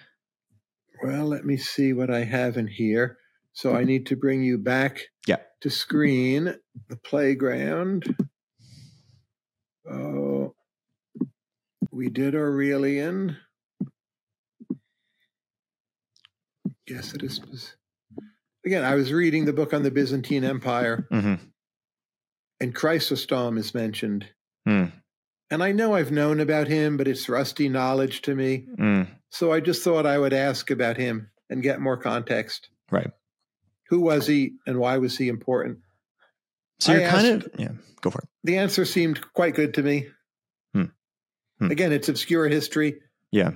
[1.03, 3.19] Well, let me see what I have in here.
[3.53, 5.37] So I need to bring you back Yeah.
[5.61, 6.55] to screen
[6.89, 8.17] the playground.
[9.91, 10.55] Oh,
[11.91, 13.37] we did Aurelian.
[16.87, 17.41] Yes, it is.
[18.65, 21.35] Again, I was reading the book on the Byzantine Empire, hmm
[22.61, 24.27] and Chrysostom is mentioned.
[24.67, 24.87] Hmm.
[25.51, 28.67] And I know I've known about him, but it's rusty knowledge to me.
[28.79, 29.09] Mm.
[29.31, 32.69] So I just thought I would ask about him and get more context.
[32.91, 33.11] Right.
[33.89, 35.79] Who was he and why was he important?
[36.81, 37.69] So you're kind asked- of, yeah,
[38.03, 38.29] go for it.
[38.45, 40.07] The answer seemed quite good to me.
[40.75, 40.85] Hmm.
[41.59, 41.71] Hmm.
[41.71, 43.01] Again, it's obscure history
[43.33, 43.53] Yeah.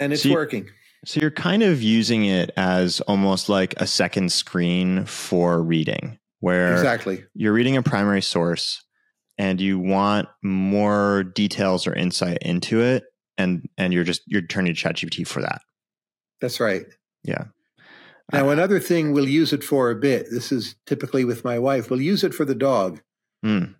[0.00, 0.68] and it's So you- working.
[1.04, 6.72] So you're kind of using it as almost like a second screen for reading where
[6.72, 7.24] Exactly.
[7.34, 8.82] you're reading a primary source
[9.38, 13.04] and you want more details or insight into it
[13.36, 15.62] and and you're just you're turning to ChatGPT for that.
[16.40, 16.84] That's right.
[17.24, 17.44] Yeah.
[18.30, 20.26] Now, another thing we'll use it for a bit.
[20.30, 21.88] This is typically with my wife.
[21.88, 23.00] We'll use it for the dog.
[23.44, 23.74] Mm,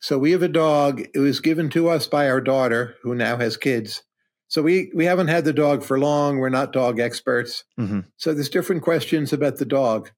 [0.00, 1.02] So we have a dog.
[1.14, 4.02] It was given to us by our daughter, who now has kids.
[4.48, 6.38] So we we haven't had the dog for long.
[6.38, 7.62] We're not dog experts.
[7.78, 10.10] mhm, So there's different questions about the dog,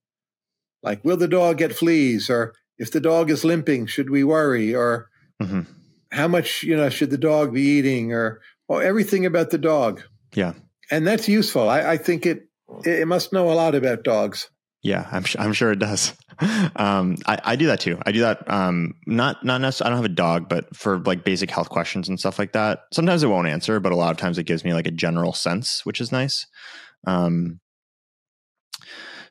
[0.82, 4.74] like will the dog get fleas, or if the dog is limping, should we worry,
[4.74, 5.08] or
[5.42, 5.66] mhm.
[6.12, 10.02] how much you know should the dog be eating, or well, everything about the dog.
[10.34, 10.52] Yeah.
[10.90, 11.68] and that's useful.
[11.68, 12.48] I, I think it
[12.84, 14.48] it must know a lot about dogs.
[14.82, 16.14] Yeah, I'm sure, I'm sure it does.
[16.76, 17.98] Um, I, I do that too.
[18.06, 18.48] I do that.
[18.48, 19.88] Um, not not necessarily.
[19.88, 22.82] I don't have a dog, but for like basic health questions and stuff like that.
[22.92, 25.32] Sometimes it won't answer, but a lot of times it gives me like a general
[25.32, 26.46] sense, which is nice.
[27.08, 27.58] Um,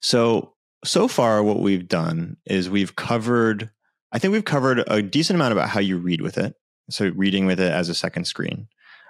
[0.02, 3.69] so so far, what we've done is we've covered.
[4.11, 6.55] I think we've covered a decent amount about how you read with it.
[6.89, 8.67] So reading with it as a second screen.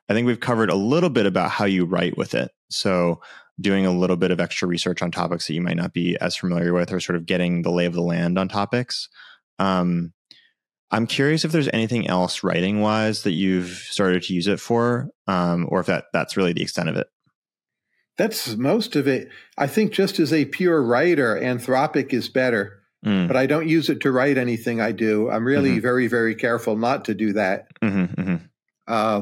[0.10, 2.52] I think we've covered a little bit about how you write with it.
[2.70, 3.22] So
[3.60, 6.36] doing a little bit of extra research on topics that you might not be as
[6.36, 9.10] familiar with or sort of getting the lay of the land on topics.
[9.60, 10.14] Um,
[10.90, 15.10] I'm curious if there's anything else writing wise that you've started to use it for,
[15.28, 17.08] um, or if that that's really the extent of it.
[18.18, 19.30] That's most of it.
[19.58, 22.74] I think just as a pure writer, Anthropic is better,
[23.06, 25.30] Mm, but I don't use it to write anything I do.
[25.30, 27.68] I'm really very, very careful not to do that.
[27.84, 28.42] mhm, mhm.
[28.88, 29.22] Uh,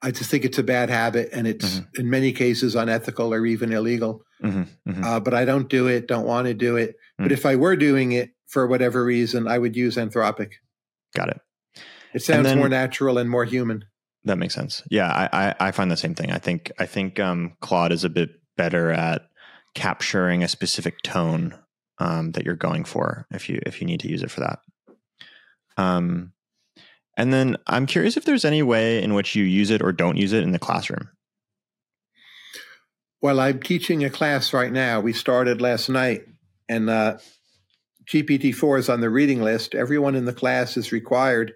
[0.00, 3.72] I just think it's a bad habit and it's in many cases unethical or even
[3.72, 4.22] illegal.
[4.44, 5.04] Mhm, mhm.
[5.04, 6.94] Uh, but I don't do it, don't want to do it.
[7.18, 7.32] But Mm.
[7.32, 10.52] if I were doing it for whatever reason, I would use Anthropic.
[11.16, 11.40] Got it.
[12.14, 13.84] It sounds then- more natural and more human.
[14.26, 14.82] That makes sense.
[14.90, 16.32] Yeah, I, I, I find the same thing.
[16.32, 19.22] I think I think um, Claude is a bit better at
[19.74, 21.56] capturing a specific tone
[21.98, 24.58] um, that you're going for if you if you need to use it for that.
[25.76, 26.32] Um,
[27.16, 30.16] and then I'm curious if there's any way in which you use it or don't
[30.16, 31.08] use it in the classroom.
[33.22, 35.00] Well, I'm teaching a class right now.
[35.00, 36.24] We started last night,
[36.68, 37.18] and uh,
[38.06, 39.74] GPT-4 is on the reading list.
[39.74, 41.54] Everyone in the class is required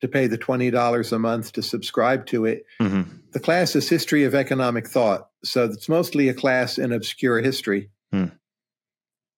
[0.00, 2.64] to pay the $20 a month to subscribe to it.
[2.80, 3.02] Mm-hmm.
[3.32, 5.28] The class is History of Economic Thought.
[5.44, 7.90] So it's mostly a class in obscure history.
[8.12, 8.32] Mm.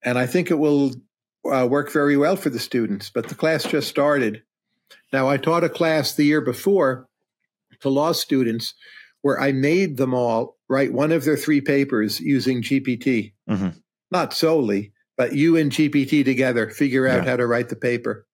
[0.04, 0.92] And I think it will
[1.50, 3.10] uh, work very well for the students.
[3.10, 4.42] But the class just started.
[5.12, 7.08] Now, I taught a class the year before
[7.80, 8.74] to law students
[9.22, 13.32] where I made them all write one of their three papers using GPT.
[13.48, 13.68] Mm-hmm.
[14.10, 17.30] Not solely, but you and GPT together figure out yeah.
[17.30, 18.26] how to write the paper.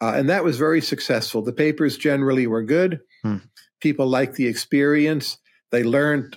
[0.00, 1.42] Uh, and that was very successful.
[1.42, 3.00] The papers generally were good.
[3.22, 3.38] Hmm.
[3.80, 5.38] People liked the experience.
[5.70, 6.36] They learned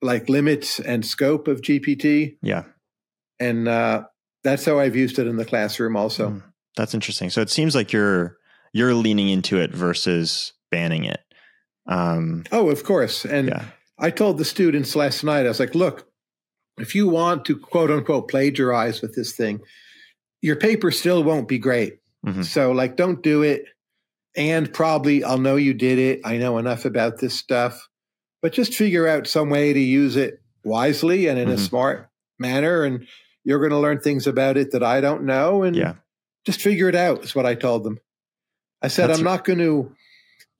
[0.00, 2.36] like limits and scope of GPT.
[2.42, 2.64] Yeah.
[3.40, 4.04] And uh,
[4.44, 6.30] that's how I've used it in the classroom also.
[6.30, 6.38] Hmm.
[6.76, 7.30] That's interesting.
[7.30, 8.36] So it seems like you're
[8.72, 11.20] you're leaning into it versus banning it.
[11.86, 13.24] Um, oh, of course.
[13.24, 13.64] And yeah.
[13.98, 16.06] I told the students last night, I was like, look,
[16.78, 19.60] if you want to quote unquote plagiarize with this thing,
[20.40, 21.98] your paper still won't be great.
[22.26, 22.42] Mm-hmm.
[22.42, 23.64] So, like, don't do it.
[24.36, 26.20] And probably I'll know you did it.
[26.24, 27.88] I know enough about this stuff,
[28.42, 31.54] but just figure out some way to use it wisely and in mm-hmm.
[31.54, 32.08] a smart
[32.38, 32.84] manner.
[32.84, 33.06] And
[33.44, 35.62] you're going to learn things about it that I don't know.
[35.62, 35.94] And yeah.
[36.44, 37.98] just figure it out, is what I told them.
[38.82, 39.92] I said, That's I'm not going to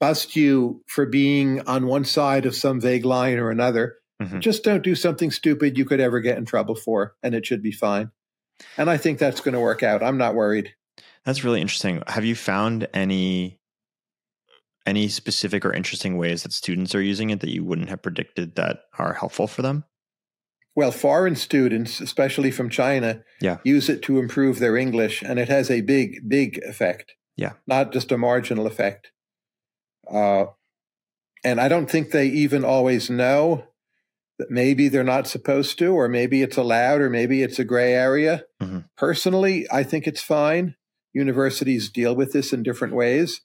[0.01, 3.97] bust you for being on one side of some vague line or another.
[4.23, 4.41] Mm-hmm.
[4.41, 7.63] Just don't do something stupid you could ever get in trouble for, and it should
[7.63, 8.11] be fine.
[8.77, 10.03] And I think that's going to work out.
[10.03, 10.75] I'm not worried.
[11.29, 12.03] That's really interesting.
[12.07, 13.59] Have you found any
[14.87, 18.55] any specific or interesting ways that students are using it that you wouldn't have predicted
[18.55, 19.85] that are helpful for them?
[20.75, 23.59] Well, foreign students, especially from China, yeah.
[23.63, 27.13] use it to improve their English, and it has a big, big effect.
[27.37, 29.11] Yeah, not just a marginal effect.
[30.11, 30.47] Uh,
[31.45, 33.65] and I don't think they even always know
[34.39, 37.93] that maybe they're not supposed to, or maybe it's allowed, or maybe it's a gray
[37.93, 38.45] area.
[38.63, 38.79] Mm-hmm.
[38.97, 40.75] Personally, I think it's fine.
[41.19, 43.41] Universities deal with this in different ways.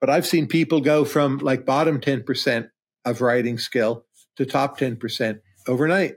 [0.00, 2.68] But I've seen people go from like bottom 10%
[3.04, 4.04] of writing skill
[4.36, 6.16] to top 10% overnight.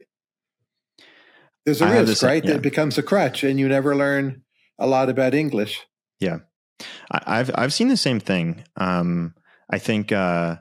[1.66, 2.44] There's a I risk, right?
[2.44, 2.52] Yeah.
[2.52, 4.44] That it becomes a crutch and you never learn
[4.78, 5.86] a lot about English.
[6.20, 6.40] Yeah.
[7.12, 8.64] I've I've seen the same thing.
[8.78, 9.36] Um,
[9.70, 10.58] I think uh,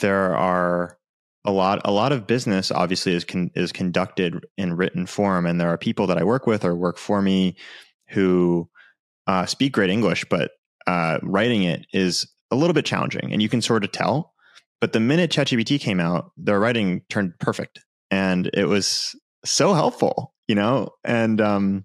[0.00, 0.98] there are
[1.44, 5.60] a lot a lot of business obviously is con- is conducted in written form, and
[5.60, 7.56] there are people that I work with or work for me
[8.08, 8.68] who
[9.28, 10.52] uh, speak great English, but
[10.86, 14.32] uh, writing it is a little bit challenging, and you can sort of tell.
[14.80, 19.14] But the minute ChatGPT came out, their writing turned perfect, and it was
[19.44, 20.90] so helpful, you know.
[21.04, 21.84] And um,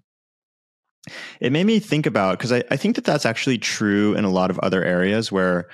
[1.40, 4.30] it made me think about because I, I think that that's actually true in a
[4.30, 5.68] lot of other areas where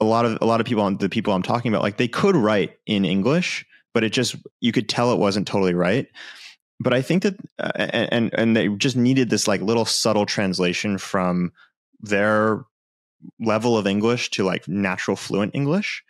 [0.00, 2.34] a lot of a lot of people the people I'm talking about like they could
[2.34, 6.06] write in English, but it just you could tell it wasn't totally right.
[6.82, 10.98] But I think that uh, and and they just needed this like little subtle translation
[10.98, 11.52] from
[12.00, 12.64] their
[13.40, 16.02] level of English to like natural fluent English.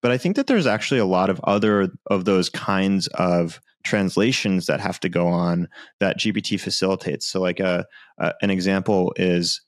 [0.00, 4.66] But I think that there's actually a lot of other of those kinds of translations
[4.66, 5.68] that have to go on
[6.00, 7.26] that GPT facilitates.
[7.26, 7.86] So, like a,
[8.18, 9.60] a an example is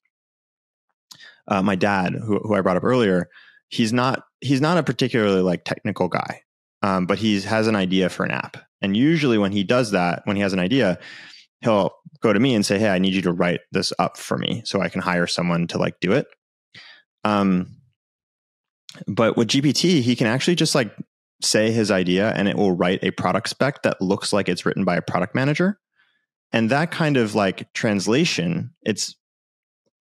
[1.49, 3.29] uh, my dad, who, who I brought up earlier
[3.71, 6.43] he's not he's not a particularly like technical guy,
[6.83, 8.59] um, but he has an idea for an app.
[8.83, 10.99] And usually when he does that, when he has an idea,
[11.61, 14.39] he'll go to me and say, "Hey, I need you to write this up for
[14.39, 16.27] me so I can hire someone to like do it."
[17.25, 17.77] Um,
[19.07, 20.95] but with GPT, he can actually just like
[21.43, 24.85] say his idea and it will write a product spec that looks like it's written
[24.85, 25.79] by a product manager.
[26.53, 29.15] And that kind of like translation, it's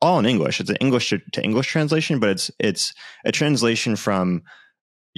[0.01, 0.59] all in English.
[0.59, 2.93] It's an English to, to English translation, but it's it's
[3.25, 4.41] a translation from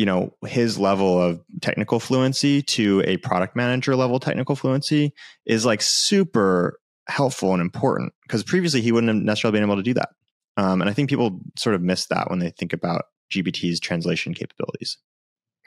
[0.02, 5.14] you know his level of technical fluency to a product manager level technical fluency
[5.46, 9.84] is like super helpful and important because previously he wouldn't have necessarily been able to
[9.84, 10.10] do that.
[10.58, 14.34] Um, and I think people sort of miss that when they think about GPT's translation
[14.34, 14.98] capabilities.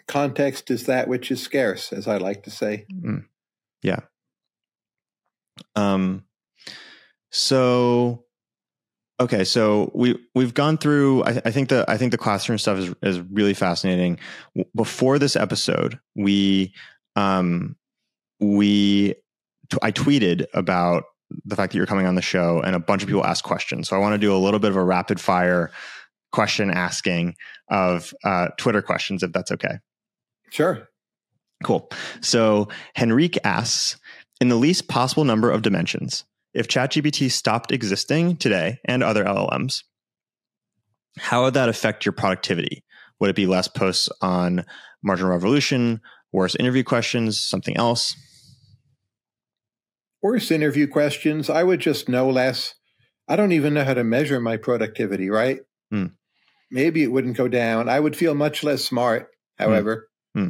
[0.09, 2.87] Context is that which is scarce, as I like to say.
[2.93, 3.27] Mm.
[3.83, 4.01] Yeah.
[5.77, 6.25] Um.
[7.31, 8.25] So
[9.25, 11.25] Okay, so we we've gone through.
[11.25, 14.19] I, I, think the I think the classroom stuff is is really fascinating.
[14.77, 16.75] Before this episode, we
[17.17, 17.75] um
[18.39, 19.15] we
[19.81, 21.05] I tweeted about
[21.47, 23.89] the fact that you're coming on the show, and a bunch of people asked questions.
[23.89, 25.71] So I want to do a little bit of a rapid fire
[26.31, 27.37] question asking
[27.71, 29.79] of uh, Twitter questions, if that's okay.
[30.51, 30.87] Sure.
[31.63, 31.91] Cool.
[32.21, 32.69] So
[33.01, 33.97] Henrique asks,
[34.39, 39.83] in the least possible number of dimensions, if ChatGPT stopped existing today and other LLMs,
[41.19, 42.85] how would that affect your productivity?
[43.21, 44.65] Would it be less posts on
[45.03, 46.01] Marginal Revolution,
[46.33, 48.17] worse interview questions, something else?
[50.23, 51.51] Worse interview questions.
[51.51, 52.75] I would just know less.
[53.29, 55.61] I don't even know how to measure my productivity, right?
[55.91, 56.07] Hmm.
[56.71, 57.89] Maybe it wouldn't go down.
[57.89, 59.29] I would feel much less smart,
[59.59, 60.09] however.
[60.35, 60.41] Hmm.
[60.41, 60.49] Hmm.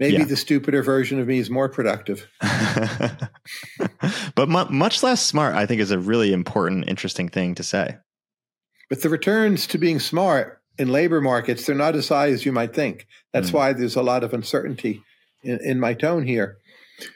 [0.00, 0.24] Maybe yeah.
[0.24, 2.26] the stupider version of me is more productive.
[4.34, 7.98] but mu- much less smart, I think, is a really important, interesting thing to say.
[8.90, 12.50] But the returns to being smart in labor markets, they're not as high as you
[12.50, 13.06] might think.
[13.32, 13.54] That's mm.
[13.54, 15.02] why there's a lot of uncertainty
[15.44, 16.58] in, in, my tone here.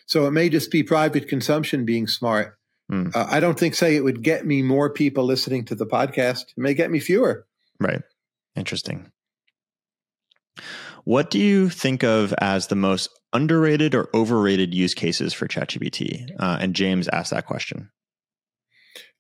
[0.07, 2.59] So it may just be private consumption being smart.
[2.91, 3.15] Mm.
[3.15, 6.43] Uh, I don't think, say, it would get me more people listening to the podcast.
[6.43, 7.47] It may get me fewer.
[7.81, 8.03] Right.
[8.57, 9.11] Interesting.
[11.09, 16.29] What do you think of as the most underrated or overrated use cases for ChatGPT?
[16.39, 17.89] Uh, and James asked that question.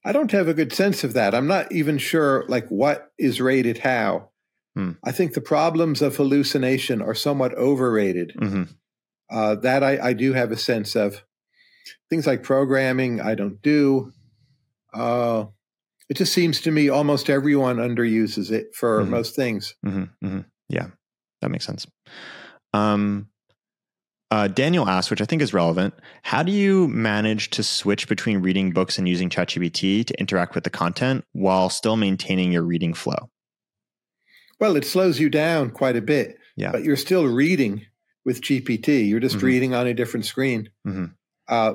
[0.05, 1.34] I don't have a good sense of that.
[1.34, 4.28] I'm not even sure like what is rated how.
[4.76, 4.93] Hmm.
[5.03, 8.34] I think the problems of hallucination are somewhat overrated.
[8.36, 8.64] Mm-hmm.
[9.30, 11.24] Uh, that I, I, do have a sense of.
[12.11, 14.12] Things like programming, I don't do.
[14.93, 15.47] Uh,
[16.11, 19.11] it just seems to me almost everyone underuses it for mm-hmm.
[19.11, 19.74] most things.
[19.86, 20.26] Mm-hmm.
[20.26, 20.41] mm-hmm.
[20.68, 20.89] Yeah.
[21.41, 21.86] That makes sense.
[22.74, 23.28] Um,
[24.30, 25.95] uh, Daniel asked, which I think is relevant.
[26.22, 30.64] How do you manage to switch between reading books and using ChatGPT to interact with
[30.64, 33.30] the content while still maintaining your reading flow?
[34.61, 36.72] Well, it slows you down quite a bit, yeah.
[36.72, 37.86] but you're still reading
[38.24, 39.09] with GPT.
[39.09, 39.47] You're just mm-hmm.
[39.47, 40.68] reading on a different screen.
[40.86, 41.07] Mm-hmm.
[41.49, 41.74] Uh,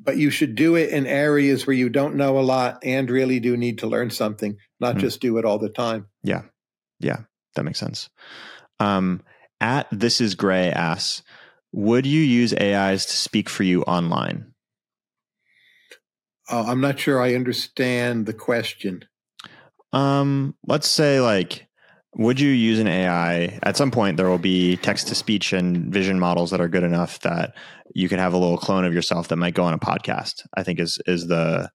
[0.00, 3.38] but you should do it in areas where you don't know a lot and really
[3.38, 5.00] do need to learn something, not mm-hmm.
[5.00, 6.08] just do it all the time.
[6.24, 6.42] Yeah.
[6.98, 7.18] Yeah.
[7.54, 8.08] That makes sense.
[8.80, 9.22] Um,
[9.60, 11.22] at this is gray asks,
[11.72, 14.52] would you use AIs to speak for you online?
[16.50, 19.04] Uh, I'm not sure I understand the question.
[19.92, 21.66] Um, let's say like,
[22.14, 23.58] would you use an AI?
[23.62, 26.82] At some point, there will be text to speech and vision models that are good
[26.82, 27.54] enough that
[27.94, 30.46] you can have a little clone of yourself that might go on a podcast.
[30.54, 31.70] I think is is the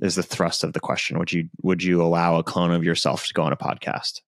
[0.00, 1.18] is the thrust of the question.
[1.18, 4.22] Would you would you allow a clone of yourself to go on a podcast?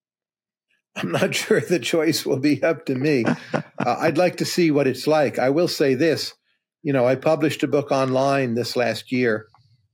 [0.98, 3.24] I'm not sure the choice will be up to me.
[3.24, 5.38] uh, I'd like to see what it's like.
[5.38, 6.34] I will say this
[6.82, 9.46] you know, I published a book online this last year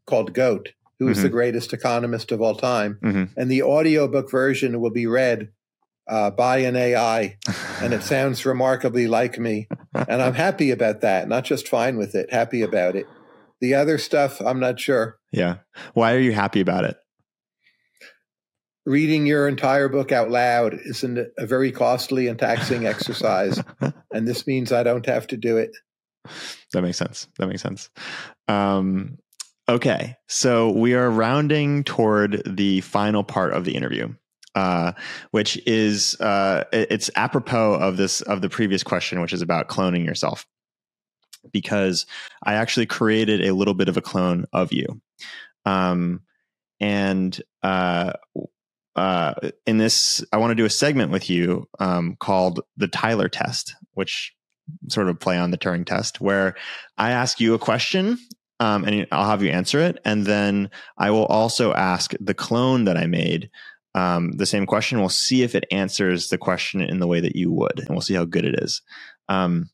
[0.07, 1.25] called Goat, who is mm-hmm.
[1.25, 2.99] the greatest economist of all time.
[3.03, 3.39] Mm-hmm.
[3.39, 5.51] And the audiobook version will be read
[6.07, 7.39] uh, by an AI,
[7.81, 9.69] and it sounds remarkably like me.
[9.95, 13.07] And I'm happy about that, not just fine with it, happy about it.
[13.61, 15.19] The other stuff, I'm not sure.
[15.33, 15.59] Yeah.
[15.95, 16.97] Why are you happy about it?
[18.87, 23.63] Reading your entire book out loud isn't a very costly and taxing exercise.
[24.13, 25.71] And this means I don't have to do it.
[26.73, 27.29] That makes sense.
[27.39, 27.91] That makes sense.
[28.49, 29.19] Um,
[29.69, 30.17] okay.
[30.29, 34.15] So we are rounding toward the final part of the interview.
[34.57, 34.93] Uh,
[35.33, 40.07] which is uh, it's apropos of this of the previous question, which is about cloning
[40.07, 40.47] yourself,
[41.53, 42.07] because
[42.45, 45.01] I actually created a little bit of a clone of you,
[45.65, 46.21] um,
[46.79, 48.13] and uh,
[48.97, 49.35] uh,
[49.67, 53.75] in this, I want to do a segment with you um, called the Tyler test,
[53.93, 54.33] which
[54.89, 56.55] sort of play on the Turing test, where
[56.97, 58.19] I ask you a question
[58.61, 59.99] um, and I'll have you answer it.
[60.05, 63.51] And then I will also ask the clone that I made
[63.95, 65.01] um, the same question.
[65.01, 68.01] We'll see if it answers the question in the way that you would, and we'll
[68.01, 68.83] see how good it is.
[69.29, 69.71] Um,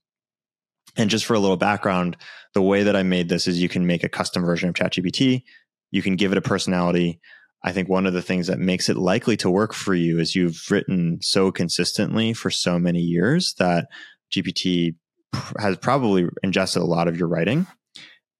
[0.96, 2.16] and just for a little background,
[2.52, 5.44] the way that I made this is you can make a custom version of ChatGPT.
[5.90, 7.20] You can give it a personality.
[7.62, 10.34] I think one of the things that makes it likely to work for you is
[10.34, 13.88] you've written so consistently for so many years that
[14.32, 14.94] GPT
[15.58, 17.66] has probably ingested a lot of your writing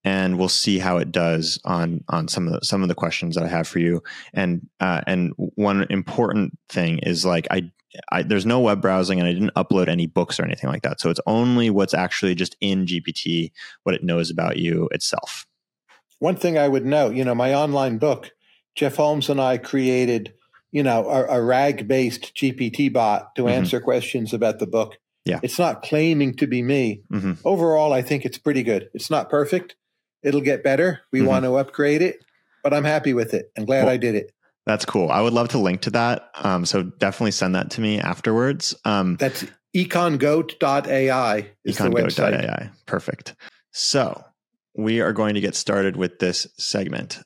[0.03, 3.35] and we'll see how it does on on some of the, some of the questions
[3.35, 4.01] that I have for you.
[4.33, 7.71] And uh, and one important thing is like I,
[8.11, 10.99] I there's no web browsing and I didn't upload any books or anything like that.
[10.99, 13.51] So it's only what's actually just in GPT,
[13.83, 15.45] what it knows about you itself.
[16.19, 18.31] One thing I would note, you know, my online book
[18.75, 20.33] Jeff Holmes and I created,
[20.71, 23.51] you know, a, a RAG based GPT bot to mm-hmm.
[23.51, 24.97] answer questions about the book.
[25.25, 25.39] Yeah.
[25.43, 27.03] It's not claiming to be me.
[27.11, 27.33] Mm-hmm.
[27.45, 28.89] Overall, I think it's pretty good.
[28.93, 29.75] It's not perfect.
[30.23, 31.01] It'll get better.
[31.11, 31.27] We mm-hmm.
[31.27, 32.23] want to upgrade it,
[32.63, 33.51] but I'm happy with it.
[33.57, 34.31] I'm glad well, I did it.
[34.65, 35.09] That's cool.
[35.09, 36.29] I would love to link to that.
[36.35, 38.75] Um, so definitely send that to me afterwards.
[38.85, 39.45] Um, That's
[39.75, 42.69] econgoat.ai is econgoat.ai.
[42.85, 43.35] Perfect.
[43.71, 44.23] So
[44.75, 47.19] we are going to get started with this segment.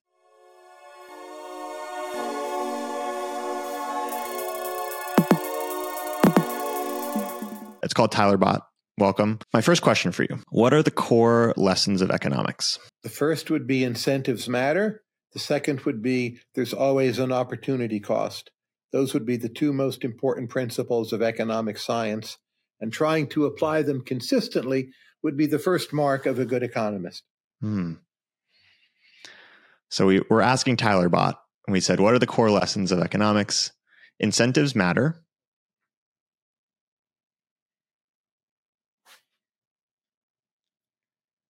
[7.95, 8.59] It's called TylerBot.
[8.97, 9.39] Welcome.
[9.53, 12.77] My first question for you What are the core lessons of economics?
[13.03, 15.01] The first would be incentives matter.
[15.31, 18.51] The second would be there's always an opportunity cost.
[18.91, 22.37] Those would be the two most important principles of economic science,
[22.81, 24.89] and trying to apply them consistently
[25.23, 27.23] would be the first mark of a good economist.
[27.61, 27.93] Hmm.
[29.89, 32.99] So we were asking Tyler Bot, and we said, what are the core lessons of
[32.99, 33.71] economics?
[34.19, 35.24] Incentives matter.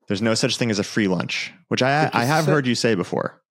[0.07, 2.95] There's no such thing as a free lunch, which I I have heard you say
[2.95, 3.41] before.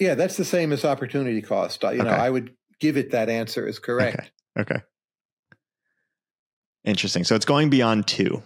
[0.00, 1.82] Yeah, that's the same as opportunity cost.
[1.82, 2.02] You okay.
[2.02, 4.30] know, I would give it that answer is correct.
[4.58, 4.74] Okay.
[4.74, 4.82] okay.
[6.84, 7.24] Interesting.
[7.24, 8.42] So it's going beyond two.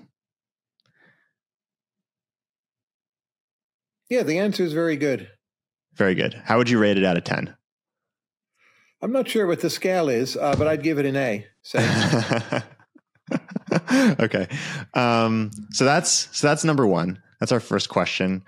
[4.09, 5.29] Yeah, the answer is very good.
[5.95, 6.41] Very good.
[6.45, 7.55] How would you rate it out of 10?
[9.03, 11.47] I'm not sure what the scale is, uh, but I'd give it an A.
[14.21, 14.49] okay.
[14.95, 17.21] Um, so that's so that's number one.
[17.41, 18.45] That's our first question.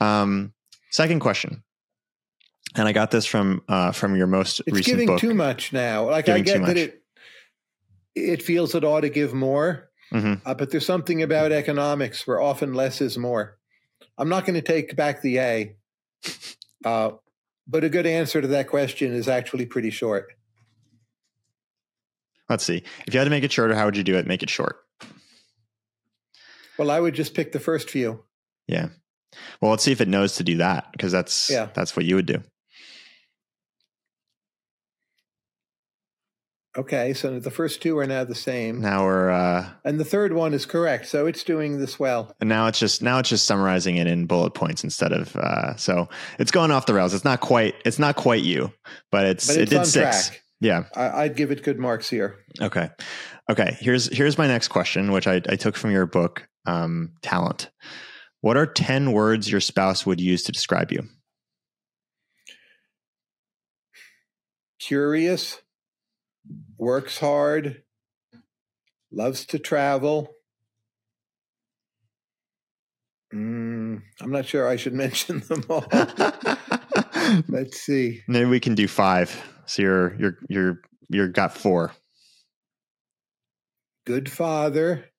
[0.00, 0.52] Um,
[0.90, 1.62] second question,
[2.74, 5.20] and I got this from uh, from your most it's recent giving book.
[5.20, 6.08] too much now.
[6.10, 7.02] Like I get that it
[8.14, 10.34] it feels it ought to give more, mm-hmm.
[10.44, 13.58] uh, but there's something about economics where often less is more.
[14.16, 15.76] I'm not going to take back the A,
[16.84, 17.12] uh,
[17.66, 20.32] but a good answer to that question is actually pretty short.
[22.48, 22.82] Let's see.
[23.06, 24.26] If you had to make it shorter, how would you do it?
[24.26, 24.80] Make it short.
[26.76, 28.24] Well, I would just pick the first few.
[28.70, 28.88] Yeah.
[29.60, 31.68] Well, let's see if it knows to do that because that's yeah.
[31.74, 32.42] that's what you would do.
[36.78, 38.80] Okay, so the first two are now the same.
[38.80, 42.32] Now we're uh and the third one is correct, so it's doing this well.
[42.40, 45.74] And now it's just now it's just summarizing it in bullet points instead of uh
[45.76, 46.08] so
[46.38, 47.12] it's going off the rails.
[47.12, 48.72] It's not quite it's not quite you,
[49.10, 50.28] but it's, but it's it did six.
[50.28, 50.42] Track.
[50.60, 50.84] Yeah.
[50.94, 52.36] I, would give it good marks here.
[52.60, 52.90] Okay.
[53.48, 53.76] Okay.
[53.80, 57.70] Here's here's my next question, which I, I took from your book, um, Talent.
[58.40, 61.08] What are 10 words your spouse would use to describe you?
[64.78, 65.60] Curious,
[66.78, 67.82] works hard,
[69.12, 70.30] loves to travel.
[73.34, 75.86] Mm, I'm not sure I should mention them all.
[77.48, 78.22] Let's see.
[78.26, 79.40] Maybe we can do five.
[79.66, 81.92] So you're you're you're you're got four.
[84.06, 85.09] Good father.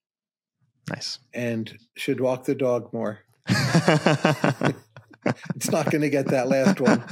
[0.89, 1.19] Nice.
[1.33, 3.19] And should walk the dog more.
[5.55, 7.03] it's not going to get that last one.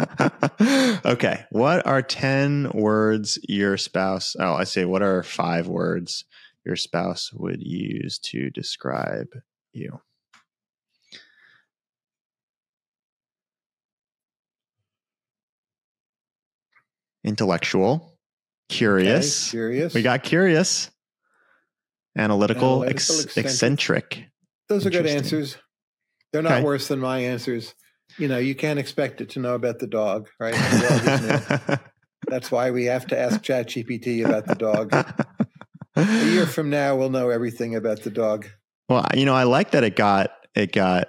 [1.06, 1.46] okay.
[1.52, 6.26] What are 10 words your spouse, oh, I say, what are five words
[6.66, 9.28] your spouse would use to describe
[9.74, 10.02] you?
[17.24, 18.18] Intellectual,
[18.70, 19.50] curious.
[19.50, 19.94] Okay, curious.
[19.94, 20.90] We got curious.
[22.18, 24.26] Analytical, Analytical ex- eccentric.
[24.68, 25.58] Those are good answers.
[26.32, 26.64] They're not okay.
[26.64, 27.74] worse than my answers.
[28.18, 30.54] You know, you can't expect it to know about the dog, right?
[32.28, 34.94] That's why we have to ask ChatGPT about the dog.
[35.96, 38.48] A year from now, we'll know everything about the dog.
[38.88, 41.08] Well, you know, I like that it got it got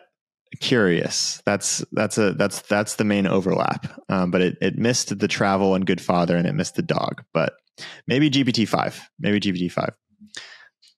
[0.61, 1.43] curious.
[1.47, 3.87] That's that's a that's that's the main overlap.
[4.09, 7.23] Um, but it it missed the travel and good father, and it missed the dog.
[7.33, 7.55] But
[8.07, 9.95] maybe GPT five, maybe GPT five.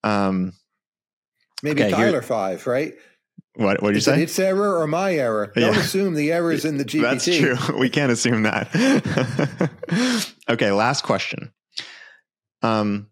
[0.05, 0.53] Um,
[1.63, 2.95] maybe okay, Tyler here, five, right?
[3.55, 4.23] What what did you say?
[4.23, 5.53] Its error or my error?
[5.55, 5.81] Don't yeah.
[5.81, 7.03] assume the error is in the GPT.
[7.03, 7.25] That's
[7.67, 7.79] true.
[7.79, 8.71] We can't assume that.
[10.49, 11.53] okay, last question.
[12.63, 13.09] Um,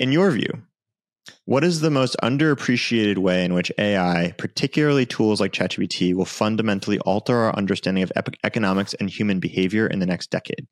[0.00, 0.62] in your view,
[1.44, 6.98] what is the most underappreciated way in which AI, particularly tools like ChatGPT, will fundamentally
[7.00, 10.66] alter our understanding of economics and human behavior in the next decade?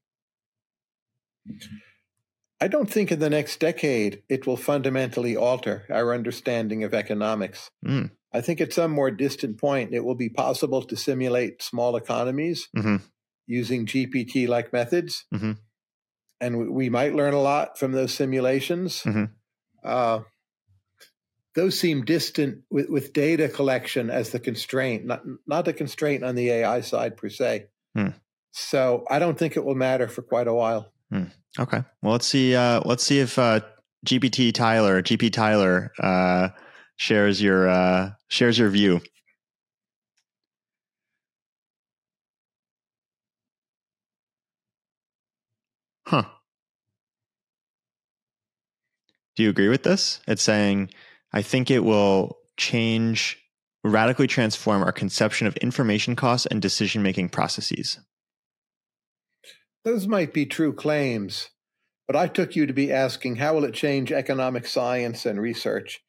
[2.63, 7.69] I don't think in the next decade it will fundamentally alter our understanding of economics.
[7.85, 8.13] Mm.
[8.33, 12.69] I think at some more distant point, it will be possible to simulate small economies
[12.77, 12.99] mm-hmm.
[13.49, 15.25] using GPT like methods.
[15.35, 15.53] Mm-hmm.
[16.41, 19.03] And we might learn a lot from those simulations.
[19.03, 19.25] Mm-hmm.
[19.83, 20.21] Uh,
[21.57, 26.37] those seem distant with, with, data collection as the constraint, not, not the constraint on
[26.37, 27.67] the AI side per se.
[27.99, 28.15] Mm.
[28.53, 30.92] So I don't think it will matter for quite a while.
[31.13, 31.31] Mm.
[31.59, 31.83] Okay.
[32.01, 32.55] Well, let's see.
[32.55, 33.61] Uh, let's see if uh,
[34.07, 36.49] GPT Tyler, GP Tyler, uh,
[36.97, 39.01] shares your uh, shares your view.
[46.07, 46.25] Huh.
[49.37, 50.21] Do you agree with this?
[50.27, 50.91] It's saying,
[51.33, 53.39] I think it will change,
[53.83, 57.99] radically transform our conception of information costs and decision making processes.
[59.85, 61.51] Those might be true claims,
[62.07, 66.03] but I took you to be asking how will it change economic science and research?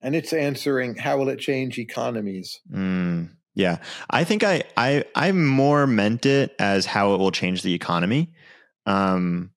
[0.00, 3.78] and it's answering how will it change economies mm, yeah
[4.10, 8.32] i think i i i more meant it as how it will change the economy
[8.86, 9.50] um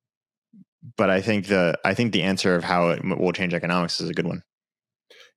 [0.97, 4.09] but I think the I think the answer of how it will change economics is
[4.09, 4.43] a good one.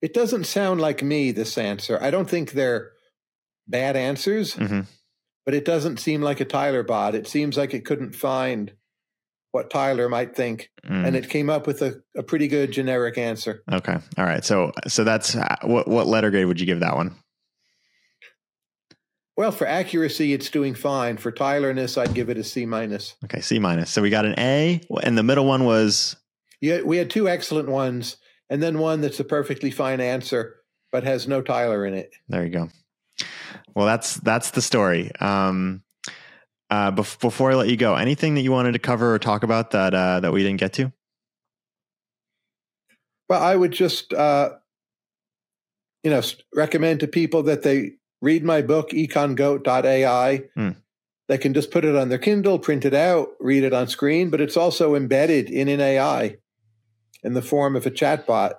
[0.01, 1.33] It doesn't sound like me.
[1.33, 2.93] This answer, I don't think they're
[3.67, 4.81] bad answers, hmm
[5.45, 7.15] but it doesn't seem like a Tyler bot.
[7.15, 8.73] It seems like it couldn't find
[9.53, 11.07] what Tyler might think, Mm.
[11.07, 13.63] and it came up with a, a pretty good generic answer.
[13.73, 13.97] Okay.
[14.19, 14.45] All right.
[14.45, 17.15] So so that's uh, what what letter grade would you give that one?
[19.37, 21.17] Well, for accuracy, it's doing fine.
[21.17, 23.15] For Tylerness, I'd give it a C minus.
[23.25, 23.91] Okay, C minus.
[23.91, 26.15] So we got an A, and the middle one was
[26.61, 28.17] Yeah, we had two excellent ones,
[28.49, 30.57] and then one that's a perfectly fine answer,
[30.93, 32.11] but has no Tyler in it.
[32.29, 32.45] there.
[32.45, 32.69] You go.
[33.75, 35.11] Well, that's that's the story.
[35.21, 35.83] Um,
[36.71, 39.43] uh, bef- before I let you go, anything that you wanted to cover or talk
[39.43, 40.93] about that uh, that we didn't get to?
[43.29, 44.51] Well, I would just, uh,
[46.03, 46.23] you know,
[46.55, 50.43] recommend to people that they read my book, econgoat.ai.
[50.55, 50.71] Hmm.
[51.29, 54.29] They can just put it on their Kindle, print it out, read it on screen,
[54.29, 56.37] but it's also embedded in an AI
[57.23, 58.55] in the form of a chatbot.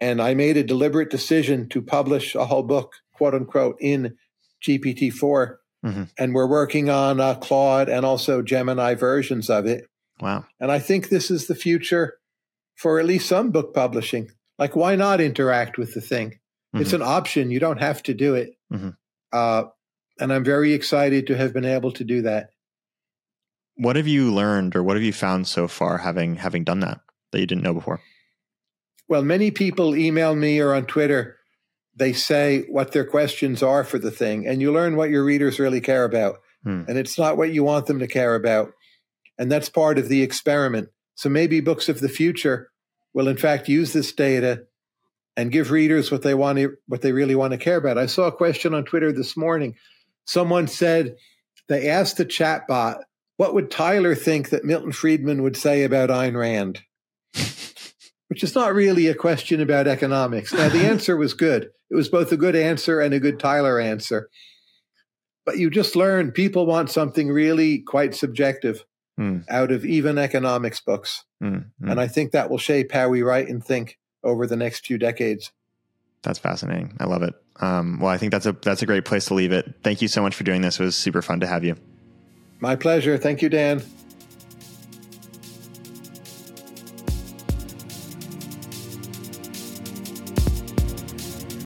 [0.00, 4.16] And I made a deliberate decision to publish a whole book, quote unquote, in
[4.66, 5.56] GPT-4.
[5.84, 6.10] Mhm.
[6.18, 9.86] And we're working on uh, Claude and also Gemini versions of it.
[10.20, 10.44] Wow.
[10.58, 12.18] And I think this is the future
[12.76, 14.30] for at least some book publishing.
[14.58, 16.40] Like, why not interact with the thing?
[16.74, 16.94] It's Mhm.
[16.96, 17.50] an option.
[17.50, 18.54] You don't have to do it.
[18.72, 18.96] Mhm.
[19.32, 19.64] Uh,
[20.18, 22.50] and I'm very excited to have been able to do that.
[23.76, 27.00] What have you learned, or what have you found so far, having having done that
[27.30, 28.00] that you didn't know before?
[29.08, 31.37] Well, many people email me or on Twitter.
[31.98, 35.58] They say what their questions are for the thing, and you learn what your readers
[35.58, 36.36] really care about.
[36.64, 36.82] Hmm.
[36.88, 38.72] And it's not what you want them to care about.
[39.38, 40.88] And that's part of the experiment.
[41.14, 42.70] So maybe books of the future
[43.14, 44.64] will, in fact, use this data
[45.36, 47.98] and give readers what they want to, what they really want to care about.
[47.98, 49.76] I saw a question on Twitter this morning.
[50.24, 51.16] Someone said
[51.68, 53.02] they asked the chatbot,
[53.36, 56.82] "What would Tyler think that Milton Friedman would say about Ayn Rand?"
[58.28, 60.52] Which is not really a question about economics.
[60.52, 61.70] Now the answer was good.
[61.90, 64.28] It was both a good answer and a good Tyler answer.
[65.46, 68.84] But you just learn people want something really quite subjective
[69.16, 69.38] Hmm.
[69.48, 71.24] out of even economics books.
[71.42, 71.90] Mm, mm.
[71.90, 74.96] And I think that will shape how we write and think over the next few
[74.96, 75.50] decades.
[76.22, 76.96] That's fascinating.
[77.00, 77.34] I love it.
[77.60, 79.74] Um, well, I think that's a that's a great place to leave it.
[79.82, 80.78] Thank you so much for doing this.
[80.78, 81.74] It was super fun to have you.
[82.60, 83.18] My pleasure.
[83.18, 83.82] Thank you, Dan.